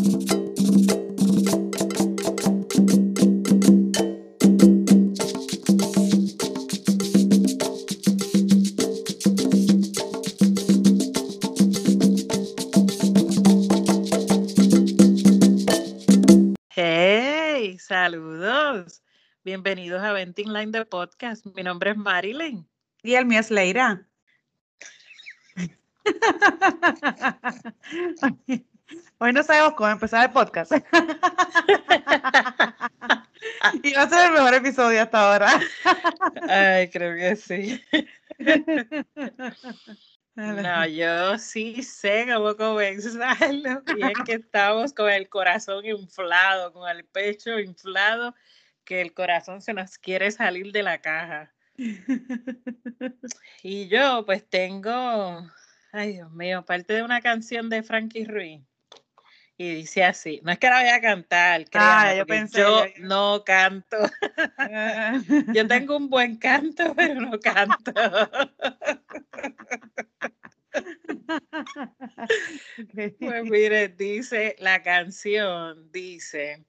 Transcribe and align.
Hey, 0.00 0.06
saludos. 17.80 19.02
Bienvenidos 19.42 20.00
a 20.00 20.12
Venting 20.12 20.52
Line 20.52 20.70
de 20.70 20.86
Podcast. 20.86 21.44
Mi 21.56 21.64
nombre 21.64 21.90
es 21.90 21.96
Marilyn. 21.96 22.68
Y 23.02 23.14
el 23.14 23.26
mío 23.26 23.40
es 23.40 23.50
Leira. 23.50 24.06
Hoy 29.20 29.32
no 29.32 29.42
sabemos 29.42 29.74
cómo 29.74 29.90
empezar 29.90 30.26
el 30.26 30.32
podcast. 30.32 30.70
y 33.82 33.92
va 33.92 34.02
a 34.02 34.08
ser 34.08 34.26
el 34.26 34.32
mejor 34.32 34.54
episodio 34.54 35.02
hasta 35.02 35.32
ahora. 35.32 35.60
Ay, 36.48 36.88
creo 36.88 37.16
que 37.16 37.34
sí. 37.34 37.84
No, 40.36 40.86
yo 40.86 41.36
sí 41.36 41.82
sé 41.82 42.28
cómo 42.32 42.56
comenzarlo. 42.56 43.82
Y 43.96 44.04
es 44.04 44.18
que 44.24 44.34
estamos 44.34 44.92
con 44.92 45.10
el 45.10 45.28
corazón 45.28 45.84
inflado, 45.84 46.72
con 46.72 46.88
el 46.88 47.04
pecho 47.04 47.58
inflado, 47.58 48.36
que 48.84 49.00
el 49.00 49.14
corazón 49.14 49.60
se 49.60 49.74
nos 49.74 49.98
quiere 49.98 50.30
salir 50.30 50.70
de 50.70 50.84
la 50.84 51.00
caja. 51.00 51.52
Y 53.64 53.88
yo 53.88 54.24
pues 54.24 54.48
tengo, 54.48 55.44
ay 55.90 56.12
Dios 56.12 56.30
mío, 56.30 56.64
parte 56.64 56.92
de 56.92 57.02
una 57.02 57.20
canción 57.20 57.68
de 57.68 57.82
Frankie 57.82 58.24
Ruiz. 58.24 58.62
Y 59.60 59.74
dice 59.74 60.04
así, 60.04 60.40
no 60.44 60.52
es 60.52 60.58
que 60.60 60.68
la 60.70 60.80
voy 60.80 60.88
a 60.88 61.00
cantar, 61.00 61.62
Ah, 61.62 61.64
créanme, 61.68 62.10
yo 62.12 62.26
porque 62.26 62.32
pensé, 62.32 62.58
yo 62.60 62.86
yo- 62.86 62.92
no 62.98 63.42
canto. 63.44 63.96
Yo 65.52 65.66
tengo 65.66 65.96
un 65.96 66.08
buen 66.08 66.36
canto, 66.36 66.94
pero 66.96 67.20
no 67.20 67.40
canto. 67.40 67.92
Pues 73.18 73.44
mire, 73.44 73.88
dice 73.88 74.56
la 74.58 74.82
canción, 74.82 75.90
dice, 75.90 76.64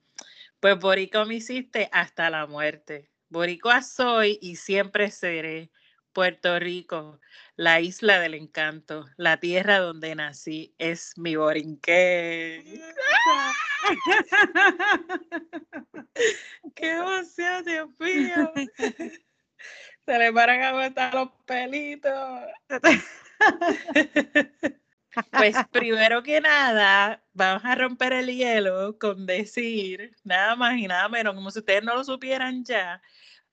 pues 0.60 0.80
Boricua 0.80 1.26
me 1.26 1.36
hiciste 1.36 1.90
hasta 1.92 2.30
la 2.30 2.48
muerte. 2.48 3.10
Boricua 3.30 3.82
soy 3.82 4.40
y 4.42 4.56
siempre 4.56 5.12
seré. 5.12 5.70
Puerto 6.14 6.60
Rico, 6.60 7.20
la 7.56 7.82
isla 7.82 8.20
del 8.20 8.34
encanto, 8.34 9.06
la 9.18 9.38
tierra 9.38 9.80
donde 9.80 10.16
nací, 10.16 10.74
es 10.78 11.14
mi 11.18 11.36
borinqué. 11.36 12.82
¡Qué 16.76 16.92
emoción, 16.92 17.66
Dios 17.66 17.90
mío! 18.00 18.52
Se 20.06 20.18
le 20.18 20.34
paran 20.34 20.64
a 20.64 20.72
botar 20.72 21.14
los 21.14 21.30
pelitos. 21.46 22.42
Pues 25.32 25.56
primero 25.72 26.22
que 26.22 26.40
nada, 26.40 27.24
vamos 27.34 27.66
a 27.66 27.76
romper 27.76 28.14
el 28.14 28.28
hielo 28.28 28.98
con 29.00 29.26
decir 29.26 30.16
nada 30.24 30.56
más 30.56 30.78
y 30.78 30.88
nada 30.88 31.10
menos, 31.10 31.34
como 31.34 31.50
si 31.50 31.60
ustedes 31.60 31.84
no 31.84 31.96
lo 31.96 32.04
supieran 32.04 32.64
ya, 32.64 33.02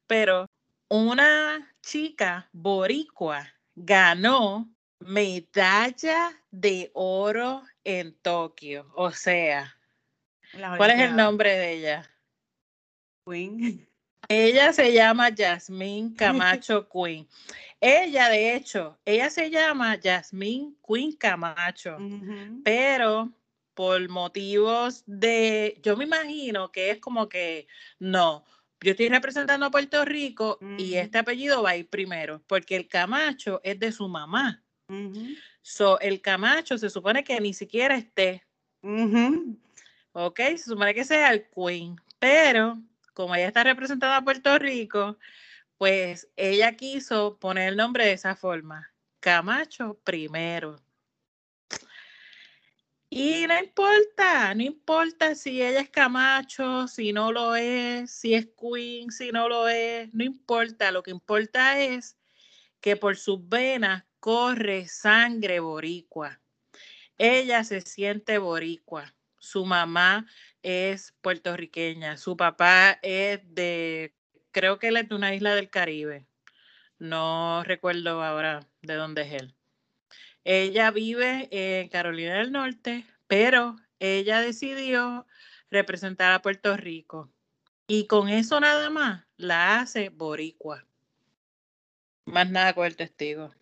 pero 0.06 0.46
una 0.88 1.74
chica 1.82 2.48
boricua 2.52 3.52
ganó 3.74 4.68
medalla 5.00 6.32
de 6.50 6.90
oro 6.94 7.62
en 7.84 8.14
Tokio. 8.22 8.90
O 8.94 9.10
sea, 9.10 9.76
¿cuál 10.76 10.90
es 10.90 11.00
el 11.00 11.16
nombre 11.16 11.56
de 11.56 11.72
ella? 11.72 12.10
Queen. 13.26 13.86
Ella 14.28 14.72
se 14.72 14.92
llama 14.92 15.30
Jasmine 15.36 16.14
Camacho 16.16 16.88
Queen. 16.88 17.28
Ella, 17.80 18.28
de 18.28 18.54
hecho, 18.54 18.98
ella 19.04 19.30
se 19.30 19.50
llama 19.50 19.98
Jasmine 20.02 20.74
Queen 20.86 21.12
Camacho. 21.12 21.98
Pero 22.64 23.32
por 23.74 24.08
motivos 24.08 25.04
de, 25.06 25.78
yo 25.82 25.96
me 25.96 26.04
imagino 26.04 26.72
que 26.72 26.90
es 26.90 26.98
como 26.98 27.28
que, 27.28 27.68
no, 27.98 28.44
yo 28.80 28.90
estoy 28.90 29.08
representando 29.08 29.66
a 29.66 29.70
Puerto 29.70 30.04
Rico 30.04 30.58
y 30.78 30.94
este 30.94 31.18
apellido 31.18 31.62
va 31.62 31.70
a 31.70 31.76
ir 31.76 31.88
primero, 31.88 32.42
porque 32.46 32.76
el 32.76 32.88
Camacho 32.88 33.60
es 33.64 33.78
de 33.78 33.92
su 33.92 34.08
mamá. 34.08 34.62
So, 35.62 35.98
el 36.00 36.20
Camacho 36.20 36.78
se 36.78 36.90
supone 36.90 37.24
que 37.24 37.40
ni 37.40 37.52
siquiera 37.52 37.96
esté, 37.96 38.44
Ujú. 38.82 39.58
¿ok? 40.12 40.38
Se 40.56 40.58
supone 40.58 40.94
que 40.94 41.04
sea 41.04 41.32
el 41.32 41.48
Queen, 41.48 41.96
pero 42.18 42.80
como 43.14 43.34
ella 43.34 43.48
está 43.48 43.64
representando 43.64 44.14
a 44.14 44.22
Puerto 44.22 44.58
Rico, 44.58 45.18
pues 45.78 46.28
ella 46.36 46.76
quiso 46.76 47.38
poner 47.38 47.70
el 47.70 47.76
nombre 47.76 48.06
de 48.06 48.12
esa 48.12 48.36
forma, 48.36 48.92
Camacho 49.20 49.98
primero. 50.04 50.80
Y 53.08 53.46
no 53.46 53.56
importa, 53.58 54.52
no 54.54 54.62
importa 54.62 55.34
si 55.36 55.62
ella 55.62 55.80
es 55.80 55.90
Camacho, 55.90 56.88
si 56.88 57.12
no 57.12 57.30
lo 57.32 57.54
es, 57.54 58.10
si 58.10 58.34
es 58.34 58.48
Queen, 58.60 59.10
si 59.10 59.30
no 59.30 59.48
lo 59.48 59.68
es, 59.68 60.12
no 60.12 60.24
importa. 60.24 60.90
Lo 60.90 61.02
que 61.02 61.12
importa 61.12 61.80
es 61.80 62.18
que 62.80 62.96
por 62.96 63.16
sus 63.16 63.48
venas 63.48 64.04
corre 64.20 64.88
sangre 64.88 65.60
boricua. 65.60 66.40
Ella 67.18 67.64
se 67.64 67.80
siente 67.80 68.38
boricua. 68.38 69.14
Su 69.38 69.64
mamá 69.64 70.26
es 70.62 71.14
puertorriqueña. 71.20 72.16
Su 72.16 72.36
papá 72.36 72.98
es 73.02 73.40
de, 73.54 74.14
creo 74.50 74.78
que 74.78 74.88
él 74.88 74.96
es 74.96 75.08
de 75.08 75.14
una 75.14 75.34
isla 75.34 75.54
del 75.54 75.70
Caribe. 75.70 76.26
No 76.98 77.62
recuerdo 77.64 78.22
ahora 78.22 78.68
de 78.82 78.94
dónde 78.94 79.22
es 79.22 79.32
él. 79.42 79.55
Ella 80.48 80.92
vive 80.92 81.48
en 81.50 81.88
Carolina 81.88 82.38
del 82.38 82.52
Norte, 82.52 83.04
pero 83.26 83.74
ella 83.98 84.40
decidió 84.40 85.26
representar 85.72 86.30
a 86.30 86.40
Puerto 86.40 86.76
Rico. 86.76 87.32
Y 87.88 88.06
con 88.06 88.28
eso 88.28 88.60
nada 88.60 88.88
más 88.88 89.24
la 89.36 89.80
hace 89.80 90.08
boricua. 90.08 90.86
Más 92.26 92.48
nada 92.48 92.74
con 92.74 92.86
el 92.86 92.94
testigo. 92.94 93.52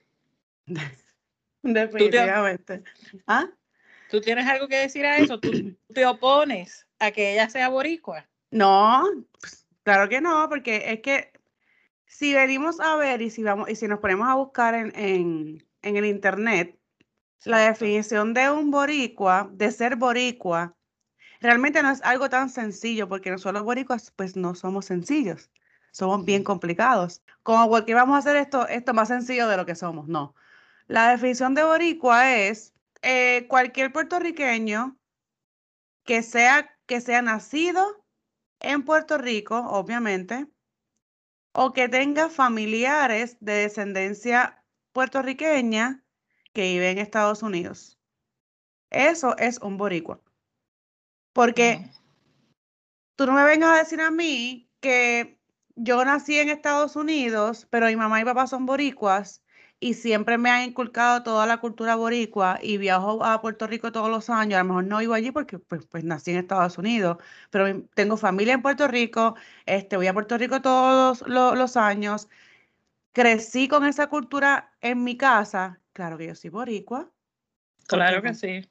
Definitivamente. 1.62 2.82
¿Ah? 3.26 3.48
¿Tú 4.10 4.20
tienes 4.20 4.46
algo 4.46 4.68
que 4.68 4.76
decir 4.76 5.06
a 5.06 5.16
eso? 5.16 5.40
¿Tú 5.40 5.74
te 5.94 6.04
opones 6.04 6.86
a 6.98 7.10
que 7.12 7.32
ella 7.32 7.48
sea 7.48 7.70
boricua? 7.70 8.28
No, 8.50 9.04
pues, 9.40 9.66
claro 9.84 10.10
que 10.10 10.20
no, 10.20 10.50
porque 10.50 10.92
es 10.92 11.00
que 11.00 11.32
si 12.04 12.34
venimos 12.34 12.78
a 12.78 12.94
ver 12.96 13.22
y 13.22 13.30
si 13.30 13.42
vamos 13.42 13.70
y 13.70 13.74
si 13.74 13.88
nos 13.88 14.00
ponemos 14.00 14.28
a 14.28 14.34
buscar 14.34 14.74
en, 14.74 14.92
en, 14.94 15.66
en 15.84 15.96
el 15.96 16.06
internet, 16.06 16.78
la 17.44 17.58
definición 17.58 18.34
de 18.34 18.50
un 18.50 18.70
boricua, 18.70 19.48
de 19.52 19.70
ser 19.70 19.96
boricua, 19.96 20.74
realmente 21.40 21.82
no 21.82 21.90
es 21.90 22.02
algo 22.02 22.30
tan 22.30 22.48
sencillo, 22.48 23.08
porque 23.08 23.30
nosotros 23.30 23.54
los 23.54 23.64
boricuas 23.64 24.10
pues 24.16 24.34
no 24.34 24.54
somos 24.54 24.86
sencillos, 24.86 25.50
somos 25.92 26.24
bien 26.24 26.42
complicados. 26.42 27.22
Como 27.42 27.68
porque 27.68 27.94
vamos 27.94 28.16
a 28.16 28.18
hacer 28.18 28.36
esto, 28.36 28.66
esto 28.68 28.94
más 28.94 29.08
sencillo 29.08 29.46
de 29.46 29.58
lo 29.58 29.66
que 29.66 29.74
somos, 29.74 30.08
no. 30.08 30.34
La 30.86 31.10
definición 31.10 31.54
de 31.54 31.64
boricua 31.64 32.34
es 32.34 32.72
eh, 33.02 33.46
cualquier 33.48 33.92
puertorriqueño 33.92 34.98
que 36.04 36.22
sea, 36.22 36.74
que 36.86 37.02
sea 37.02 37.20
nacido 37.20 38.04
en 38.60 38.84
Puerto 38.84 39.18
Rico, 39.18 39.58
obviamente, 39.58 40.46
o 41.52 41.72
que 41.74 41.88
tenga 41.88 42.30
familiares 42.30 43.36
de 43.40 43.52
descendencia 43.52 44.63
puertorriqueña 44.94 46.04
que 46.54 46.62
viven 46.72 46.92
en 46.92 46.98
Estados 47.00 47.42
Unidos. 47.44 47.98
Eso 48.90 49.36
es 49.38 49.58
un 49.60 49.76
boricua. 49.78 50.22
Porque 51.32 51.66
tú 53.16 53.26
no 53.26 53.32
me 53.32 53.44
vengas 53.44 53.70
a 53.74 53.78
decir 53.78 54.00
a 54.00 54.10
mí 54.10 54.70
que 54.80 55.38
yo 55.76 56.04
nací 56.04 56.38
en 56.38 56.48
Estados 56.48 56.96
Unidos, 56.96 57.66
pero 57.70 57.86
mi 57.86 57.96
mamá 57.96 58.20
y 58.20 58.24
papá 58.24 58.46
son 58.46 58.66
boricuas 58.66 59.42
y 59.80 59.94
siempre 59.94 60.38
me 60.38 60.50
han 60.50 60.62
inculcado 60.64 61.22
toda 61.22 61.46
la 61.46 61.58
cultura 61.58 61.96
boricua 61.96 62.58
y 62.62 62.78
viajo 62.78 63.24
a 63.24 63.40
Puerto 63.40 63.66
Rico 63.66 63.92
todos 63.92 64.08
los 64.10 64.30
años. 64.30 64.58
A 64.58 64.62
lo 64.62 64.68
mejor 64.68 64.84
no 64.84 64.98
vivo 64.98 65.14
allí 65.14 65.30
porque 65.32 65.58
pues, 65.58 65.84
pues 65.86 66.04
nací 66.04 66.30
en 66.30 66.38
Estados 66.38 66.78
Unidos, 66.78 67.18
pero 67.50 67.82
tengo 67.94 68.16
familia 68.16 68.54
en 68.54 68.62
Puerto 68.62 68.88
Rico, 68.88 69.34
este, 69.66 69.96
voy 69.96 70.06
a 70.06 70.14
Puerto 70.14 70.38
Rico 70.38 70.62
todos 70.62 71.22
lo- 71.26 71.54
los 71.54 71.76
años. 71.76 72.28
Crecí 73.14 73.68
con 73.68 73.84
esa 73.84 74.08
cultura 74.08 74.76
en 74.80 75.04
mi 75.04 75.16
casa. 75.16 75.80
Claro 75.92 76.18
que 76.18 76.26
yo 76.26 76.34
soy 76.34 76.50
boricua. 76.50 77.12
Claro 77.86 78.16
porque 78.16 78.30
que 78.30 78.34
sí. 78.34 78.70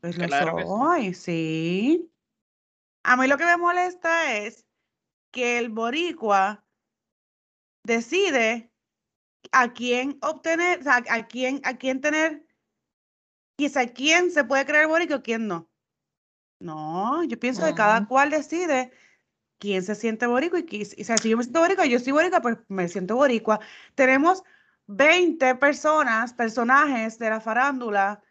Pues 0.00 0.18
lo 0.18 0.26
Claro 0.26 0.56
que 0.56 0.62
sí. 0.62 0.68
soy, 0.68 1.14
sí. 1.14 2.12
A 3.04 3.16
mí 3.16 3.28
lo 3.28 3.38
que 3.38 3.44
me 3.44 3.56
molesta 3.56 4.34
es 4.36 4.66
que 5.30 5.58
el 5.58 5.68
boricua 5.68 6.66
decide 7.84 8.72
a 9.52 9.72
quién 9.72 10.18
obtener, 10.22 10.80
o 10.80 10.82
sea, 10.82 11.04
a 11.08 11.28
quién, 11.28 11.60
a 11.62 11.76
quién 11.76 12.00
tener, 12.00 12.44
quizá 13.56 13.86
quién 13.86 14.32
se 14.32 14.42
puede 14.42 14.66
creer 14.66 14.88
boricua 14.88 15.18
y 15.18 15.22
quién 15.22 15.46
no. 15.46 15.70
No, 16.58 17.22
yo 17.22 17.38
pienso 17.38 17.64
que 17.64 17.74
cada 17.74 18.08
cual 18.08 18.30
decide 18.30 18.90
quién 19.58 19.82
se 19.82 19.94
siente 19.94 20.26
boricua 20.26 20.60
y, 20.60 20.66
y 20.70 20.84
si 20.84 21.28
yo 21.28 21.36
me 21.36 21.42
siento 21.42 21.60
boricua, 21.60 21.86
yo 21.86 21.98
soy 21.98 22.12
boricua, 22.12 22.40
pues 22.40 22.58
me 22.68 22.88
siento 22.88 23.16
boricua. 23.16 23.60
Tenemos 23.94 24.42
20 24.86 25.54
personas, 25.56 26.32
personajes 26.32 27.18
de 27.18 27.30
la 27.30 27.40
farándula 27.40 28.22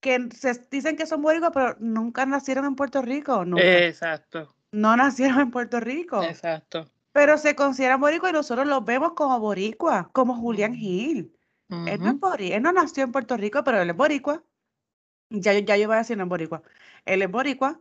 que 0.00 0.28
se 0.34 0.54
dicen 0.70 0.96
que 0.96 1.06
son 1.06 1.22
boricuas, 1.22 1.52
pero 1.52 1.76
nunca 1.78 2.24
nacieron 2.26 2.64
en 2.64 2.74
Puerto 2.74 3.02
Rico. 3.02 3.44
Exacto. 3.58 4.54
No 4.72 4.96
nacieron 4.96 5.40
en 5.40 5.50
Puerto 5.50 5.78
Rico. 5.78 6.22
Exacto. 6.22 6.90
Pero 7.12 7.36
se 7.38 7.54
consideran 7.54 8.00
boricuas 8.00 8.32
y 8.32 8.34
nosotros 8.34 8.66
los 8.66 8.84
vemos 8.84 9.12
como 9.12 9.38
boricuas, 9.40 10.06
como 10.12 10.34
Julián 10.34 10.74
Gil. 10.74 11.36
él, 11.68 12.00
no 12.00 12.18
él 12.38 12.62
no 12.62 12.72
nació 12.72 13.04
en 13.04 13.12
Puerto 13.12 13.36
Rico, 13.36 13.62
pero 13.62 13.80
él 13.82 13.90
es 13.90 13.96
boricua. 13.96 14.42
Ya, 15.28 15.52
ya 15.52 15.76
yo 15.76 15.86
voy 15.86 15.96
a 15.96 15.98
decir 15.98 16.18
en 16.18 16.28
boricua. 16.28 16.62
Él 17.04 17.22
es 17.22 17.30
boricua. 17.30 17.78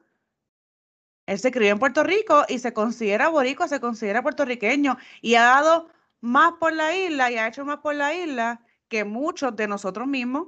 Él 1.29 1.37
se 1.37 1.51
crió 1.51 1.71
en 1.71 1.77
Puerto 1.77 2.01
Rico 2.03 2.43
y 2.49 2.57
se 2.57 2.73
considera 2.73 3.29
boricua, 3.29 3.67
se 3.67 3.79
considera 3.79 4.23
puertorriqueño 4.23 4.97
y 5.21 5.35
ha 5.35 5.43
dado 5.43 5.91
más 6.21 6.53
por 6.53 6.73
la 6.73 6.95
isla 6.95 7.29
y 7.29 7.37
ha 7.37 7.47
hecho 7.47 7.63
más 7.65 7.77
por 7.81 7.93
la 7.93 8.15
isla 8.15 8.61
que 8.87 9.03
muchos 9.03 9.55
de 9.55 9.67
nosotros 9.67 10.07
mismos. 10.07 10.47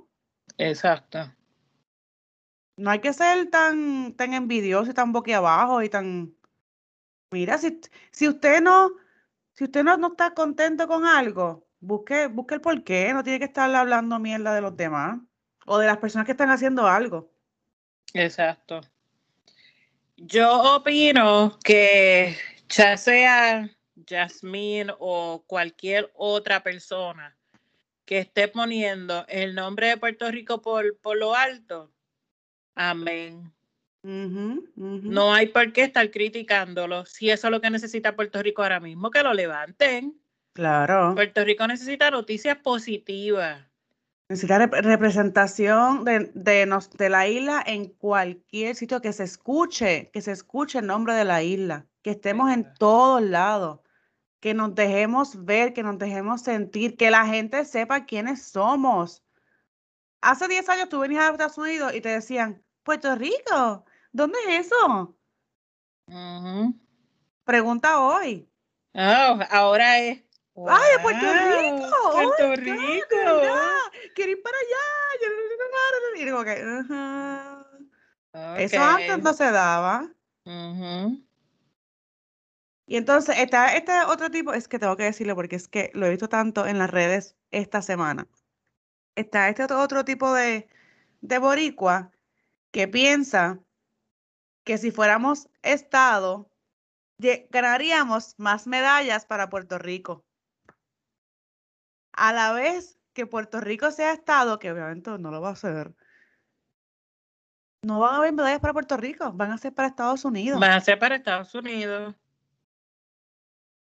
Exacto. 0.57 1.31
No 2.77 2.89
hay 2.89 2.97
que 2.97 3.13
ser 3.13 3.51
tan, 3.51 4.15
tan 4.15 4.33
envidioso 4.33 4.89
y 4.89 4.95
tan 4.95 5.11
boquiabajo 5.11 5.83
y 5.83 5.89
tan... 5.89 6.35
Mira, 7.29 7.59
si, 7.59 7.79
si 8.09 8.27
usted 8.27 8.59
no, 8.59 8.89
si 9.53 9.65
usted 9.65 9.83
no, 9.83 9.97
no 9.97 10.07
está 10.07 10.33
contento 10.33 10.87
con 10.87 11.05
algo, 11.05 11.67
busque, 11.79 12.25
busque 12.25 12.55
el 12.55 12.61
porqué, 12.61 13.13
no 13.13 13.21
tiene 13.21 13.37
que 13.37 13.45
estar 13.45 13.73
hablando 13.75 14.17
mierda 14.17 14.55
de 14.55 14.61
los 14.61 14.75
demás 14.75 15.19
o 15.67 15.77
de 15.77 15.85
las 15.85 15.97
personas 15.97 16.25
que 16.25 16.31
están 16.31 16.49
haciendo 16.49 16.87
algo. 16.87 17.31
Exacto. 18.15 18.81
Yo 20.23 20.75
opino 20.75 21.57
que 21.63 22.37
ya 22.69 22.95
sea 22.95 23.67
Jasmine 24.07 24.93
o 24.99 25.43
cualquier 25.47 26.11
otra 26.13 26.61
persona 26.61 27.35
que 28.05 28.19
esté 28.19 28.47
poniendo 28.47 29.25
el 29.27 29.55
nombre 29.55 29.87
de 29.87 29.97
Puerto 29.97 30.29
Rico 30.29 30.61
por, 30.61 30.95
por 30.99 31.17
lo 31.17 31.33
alto, 31.33 31.91
amén. 32.75 33.51
No 34.03 35.33
hay 35.33 35.47
por 35.47 35.73
qué 35.73 35.83
estar 35.83 36.11
criticándolo. 36.11 37.05
Si 37.05 37.31
eso 37.31 37.47
es 37.47 37.51
lo 37.51 37.61
que 37.61 37.71
necesita 37.71 38.15
Puerto 38.15 38.43
Rico 38.43 38.61
ahora 38.61 38.79
mismo, 38.79 39.09
que 39.09 39.23
lo 39.23 39.33
levanten. 39.33 40.21
Claro. 40.53 41.15
Puerto 41.15 41.43
Rico 41.43 41.65
necesita 41.65 42.11
noticias 42.11 42.57
positivas. 42.57 43.70
Necesita 44.31 44.65
representación 44.65 46.05
de, 46.05 46.31
de, 46.33 47.09
la 47.09 47.27
isla 47.27 47.61
en 47.67 47.89
cualquier 47.89 48.77
sitio 48.77 49.01
que 49.01 49.11
se 49.11 49.25
escuche, 49.25 50.09
que 50.13 50.21
se 50.21 50.31
escuche 50.31 50.79
el 50.79 50.87
nombre 50.87 51.13
de 51.15 51.25
la 51.25 51.43
isla, 51.43 51.85
que 52.01 52.11
estemos 52.11 52.49
en 52.49 52.73
todos 52.75 53.21
lados, 53.21 53.81
que 54.39 54.53
nos 54.53 54.73
dejemos 54.73 55.43
ver, 55.43 55.73
que 55.73 55.83
nos 55.83 55.99
dejemos 55.99 56.43
sentir, 56.43 56.95
que 56.95 57.11
la 57.11 57.25
gente 57.25 57.65
sepa 57.65 58.05
quiénes 58.05 58.43
somos. 58.43 59.21
Hace 60.21 60.47
10 60.47 60.69
años 60.69 60.87
tú 60.87 60.99
venías 60.99 61.25
a 61.25 61.31
Estados 61.31 61.57
Unidos 61.57 61.93
y 61.93 61.99
te 61.99 62.07
decían, 62.07 62.63
Puerto 62.83 63.13
Rico, 63.15 63.83
¿dónde 64.13 64.39
es 64.47 64.67
eso? 64.67 65.17
Pregunta 67.43 67.99
hoy. 67.99 68.49
Oh, 68.93 69.39
ahora 69.49 69.99
es 69.99 70.23
¡Ay, 70.55 70.91
Puerto 71.01 71.25
Rico! 71.25 72.11
¡Puerto 72.11 72.55
Rico! 72.55 73.15
¡Quiero 74.15 74.31
ir 74.31 74.41
para 74.41 74.57
allá! 74.57 74.77
Yo 75.21 75.27
no 75.29 75.51
y 76.15 76.25
digo 76.25 76.43
que, 76.43 76.53
Eso 78.63 78.81
antes 78.81 79.19
no 79.19 79.33
se 79.33 79.51
daba. 79.51 80.11
Y 82.85 82.97
entonces 82.97 83.37
está 83.37 83.75
este 83.75 83.93
otro 84.03 84.29
tipo, 84.29 84.53
es 84.53 84.67
que 84.67 84.77
tengo 84.77 84.97
que 84.97 85.03
decirlo 85.03 85.35
porque 85.35 85.55
es 85.55 85.69
que 85.69 85.91
lo 85.93 86.05
he 86.05 86.09
visto 86.09 86.27
tanto 86.27 86.65
en 86.67 86.77
las 86.77 86.89
redes 86.89 87.37
esta 87.51 87.81
semana. 87.81 88.27
Está 89.15 89.47
este 89.47 89.63
otro, 89.63 89.79
otro 89.79 90.03
tipo 90.03 90.33
de, 90.33 90.67
de 91.21 91.37
boricua 91.37 92.11
que 92.71 92.89
piensa 92.89 93.59
que 94.65 94.77
si 94.77 94.91
fuéramos 94.91 95.49
Estado, 95.61 96.49
ganaríamos 97.49 98.35
más 98.37 98.67
medallas 98.67 99.25
para 99.25 99.49
Puerto 99.49 99.77
Rico 99.77 100.25
a 102.21 102.33
la 102.33 102.53
vez 102.53 102.99
que 103.13 103.25
Puerto 103.25 103.59
Rico 103.59 103.89
sea 103.89 104.13
Estado, 104.13 104.59
que 104.59 104.71
obviamente 104.71 105.09
no 105.17 105.31
lo 105.31 105.41
va 105.41 105.49
a 105.49 105.53
hacer, 105.53 105.91
no 107.81 107.99
van 107.99 108.13
a 108.13 108.17
haber 108.17 108.31
medallas 108.31 108.59
para 108.59 108.73
Puerto 108.73 108.95
Rico, 108.95 109.33
van 109.33 109.51
a 109.51 109.57
ser 109.57 109.73
para 109.73 109.87
Estados 109.87 110.23
Unidos. 110.23 110.59
Van 110.59 110.71
a 110.71 110.81
ser 110.81 110.99
para 110.99 111.15
Estados 111.15 111.55
Unidos. 111.55 112.13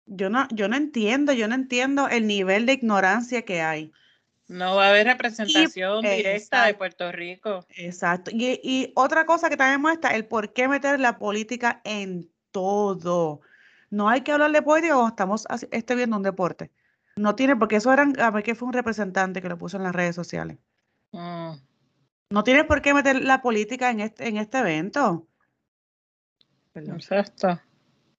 Yo 0.07 0.31
no, 0.31 0.47
yo 0.53 0.69
no 0.69 0.77
entiendo, 0.77 1.33
yo 1.33 1.49
no 1.49 1.57
entiendo 1.57 2.09
el 2.09 2.29
nivel 2.29 2.65
de 2.65 2.75
ignorancia 2.75 3.45
que 3.45 3.61
hay. 3.61 3.91
No 4.47 4.77
va 4.77 4.87
a 4.87 4.91
haber 4.91 5.09
representación 5.09 6.03
directa 6.03 6.67
de 6.67 6.75
Puerto 6.75 7.11
Rico. 7.11 7.67
Exacto. 7.71 8.31
Y, 8.33 8.61
y, 8.63 8.93
otra 8.95 9.27
cosa 9.27 9.51
que 9.51 9.57
también 9.57 9.81
muestra 9.81 10.15
el 10.15 10.27
por 10.27 10.53
qué 10.53 10.69
meter 10.69 11.01
la 11.01 11.19
política 11.19 11.81
en 11.83 12.31
todo. 12.53 13.41
No 13.91 14.09
hay 14.09 14.21
que 14.21 14.31
hablar 14.31 14.53
de 14.53 14.63
política 14.63 14.95
cuando 14.95 15.11
estamos 15.11 15.45
este 15.73 15.97
viendo 15.97 16.17
un 16.17 16.23
deporte. 16.23 16.71
No 17.19 17.35
tiene, 17.35 17.57
porque 17.57 17.77
eso 17.77 17.93
eran, 17.93 18.19
a 18.21 18.31
ver 18.31 18.43
que 18.45 18.55
fue 18.55 18.67
un 18.67 18.73
representante 18.73 19.43
que 19.43 19.49
lo 19.49 19.59
puso 19.59 19.77
en 19.77 19.83
las 19.83 19.95
redes 19.95 20.15
sociales. 20.15 20.59
Mm. 21.13 21.53
No 22.31 22.45
tienes 22.45 22.65
por 22.65 22.83
qué 22.83 22.95
meter 22.95 23.23
la 23.23 23.43
política 23.43 23.91
en 23.91 24.01
este, 24.01 24.29
en 24.29 24.37
este 24.37 24.59
evento. 24.59 25.27
Exacto. 26.75 27.61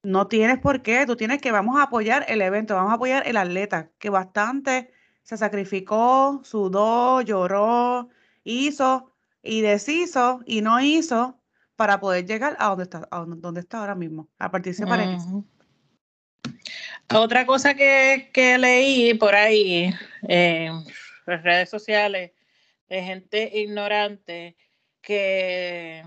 No 0.03 0.27
tienes 0.27 0.59
por 0.59 0.81
qué, 0.81 1.05
tú 1.05 1.15
tienes 1.15 1.39
que, 1.41 1.51
vamos 1.51 1.77
a 1.77 1.83
apoyar 1.83 2.25
el 2.27 2.41
evento, 2.41 2.75
vamos 2.75 2.91
a 2.91 2.95
apoyar 2.95 3.27
el 3.27 3.37
atleta, 3.37 3.89
que 3.99 4.09
bastante 4.09 4.91
se 5.23 5.37
sacrificó, 5.37 6.41
sudó, 6.43 7.21
lloró, 7.21 8.09
hizo 8.43 9.11
y 9.43 9.61
deshizo 9.61 10.41
y 10.45 10.61
no 10.61 10.79
hizo 10.79 11.39
para 11.75 11.99
poder 11.99 12.25
llegar 12.25 12.55
a 12.59 12.69
donde 12.69 12.83
está, 12.83 13.07
a 13.11 13.25
donde 13.25 13.59
está 13.59 13.79
ahora 13.79 13.95
mismo, 13.95 14.27
a 14.39 14.49
participar 14.51 15.01
en 15.01 15.09
eso. 15.11 15.45
Otra 17.13 17.47
cosa 17.47 17.73
que, 17.73 18.57
leí 18.59 19.15
por 19.15 19.33
ahí 19.33 19.91
en 20.27 20.83
las 21.25 21.41
redes 21.41 21.67
sociales 21.67 22.33
de 22.87 23.03
gente 23.03 23.49
ignorante 23.55 24.55
que, 25.01 26.03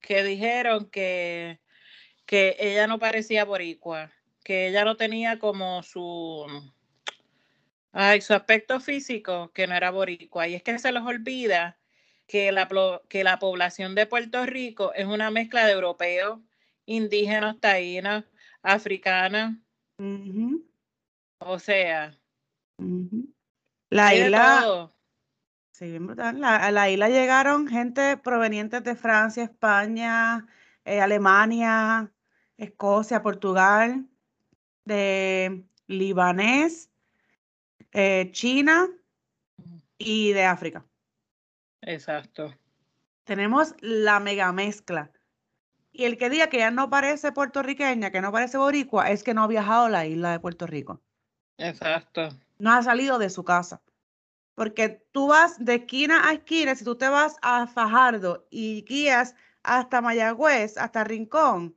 que 0.00 0.22
dijeron 0.24 0.90
que, 0.90 1.60
que 2.26 2.56
ella 2.58 2.86
no 2.86 2.98
parecía 2.98 3.46
boricua, 3.46 4.12
que 4.44 4.68
ella 4.68 4.84
no 4.84 4.98
tenía 4.98 5.38
como 5.38 5.82
su, 5.82 6.46
ay, 7.92 8.20
su 8.20 8.34
aspecto 8.34 8.80
físico, 8.80 9.50
que 9.54 9.66
no 9.66 9.74
era 9.74 9.90
boricua. 9.90 10.46
Y 10.46 10.56
es 10.56 10.62
que 10.62 10.78
se 10.78 10.92
les 10.92 11.02
olvida 11.04 11.78
que 12.26 12.52
la, 12.52 12.68
que 13.08 13.24
la 13.24 13.38
población 13.38 13.94
de 13.94 14.04
Puerto 14.04 14.44
Rico 14.44 14.92
es 14.92 15.06
una 15.06 15.30
mezcla 15.30 15.64
de 15.64 15.72
europeos, 15.72 16.38
indígenas, 16.84 17.58
taínos, 17.60 18.24
africanas, 18.62 19.54
o 21.38 21.58
sea. 21.58 22.14
La 23.90 24.14
isla. 24.14 24.92
Sí, 25.72 25.96
a 26.18 26.70
la 26.72 26.90
isla 26.90 27.08
llegaron 27.08 27.68
gente 27.68 28.16
provenientes 28.16 28.82
de 28.82 28.96
Francia, 28.96 29.44
España, 29.44 30.46
eh, 30.84 31.00
Alemania, 31.00 32.12
Escocia, 32.56 33.22
Portugal, 33.22 34.08
de 34.84 35.64
libanés, 35.86 36.90
eh, 37.92 38.28
China 38.32 38.88
y 39.98 40.32
de 40.32 40.44
África. 40.44 40.84
Exacto. 41.82 42.52
Tenemos 43.24 43.74
la 43.80 44.18
mega 44.18 44.52
mezcla. 44.52 45.12
Y 45.98 46.04
el 46.04 46.16
que 46.16 46.30
diga 46.30 46.48
que 46.48 46.58
ya 46.58 46.70
no 46.70 46.88
parece 46.88 47.32
puertorriqueña, 47.32 48.12
que 48.12 48.20
no 48.20 48.30
parece 48.30 48.56
boricua, 48.56 49.10
es 49.10 49.24
que 49.24 49.34
no 49.34 49.42
ha 49.42 49.48
viajado 49.48 49.86
a 49.86 49.88
la 49.88 50.06
isla 50.06 50.30
de 50.30 50.38
Puerto 50.38 50.64
Rico. 50.64 51.02
Exacto. 51.56 52.28
No 52.60 52.72
ha 52.72 52.80
salido 52.84 53.18
de 53.18 53.28
su 53.30 53.42
casa. 53.42 53.82
Porque 54.54 55.04
tú 55.10 55.26
vas 55.26 55.56
de 55.58 55.74
esquina 55.74 56.28
a 56.28 56.34
esquina, 56.34 56.76
si 56.76 56.84
tú 56.84 56.94
te 56.94 57.08
vas 57.08 57.36
a 57.42 57.66
Fajardo 57.66 58.46
y 58.48 58.84
guías 58.84 59.34
hasta 59.64 60.00
Mayagüez, 60.00 60.78
hasta 60.78 61.02
Rincón, 61.02 61.76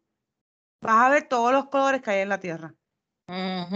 vas 0.82 1.08
a 1.08 1.10
ver 1.10 1.28
todos 1.28 1.52
los 1.52 1.70
colores 1.70 2.04
que 2.04 2.12
hay 2.12 2.22
en 2.22 2.30
la 2.30 2.40
tierra. 2.40 2.76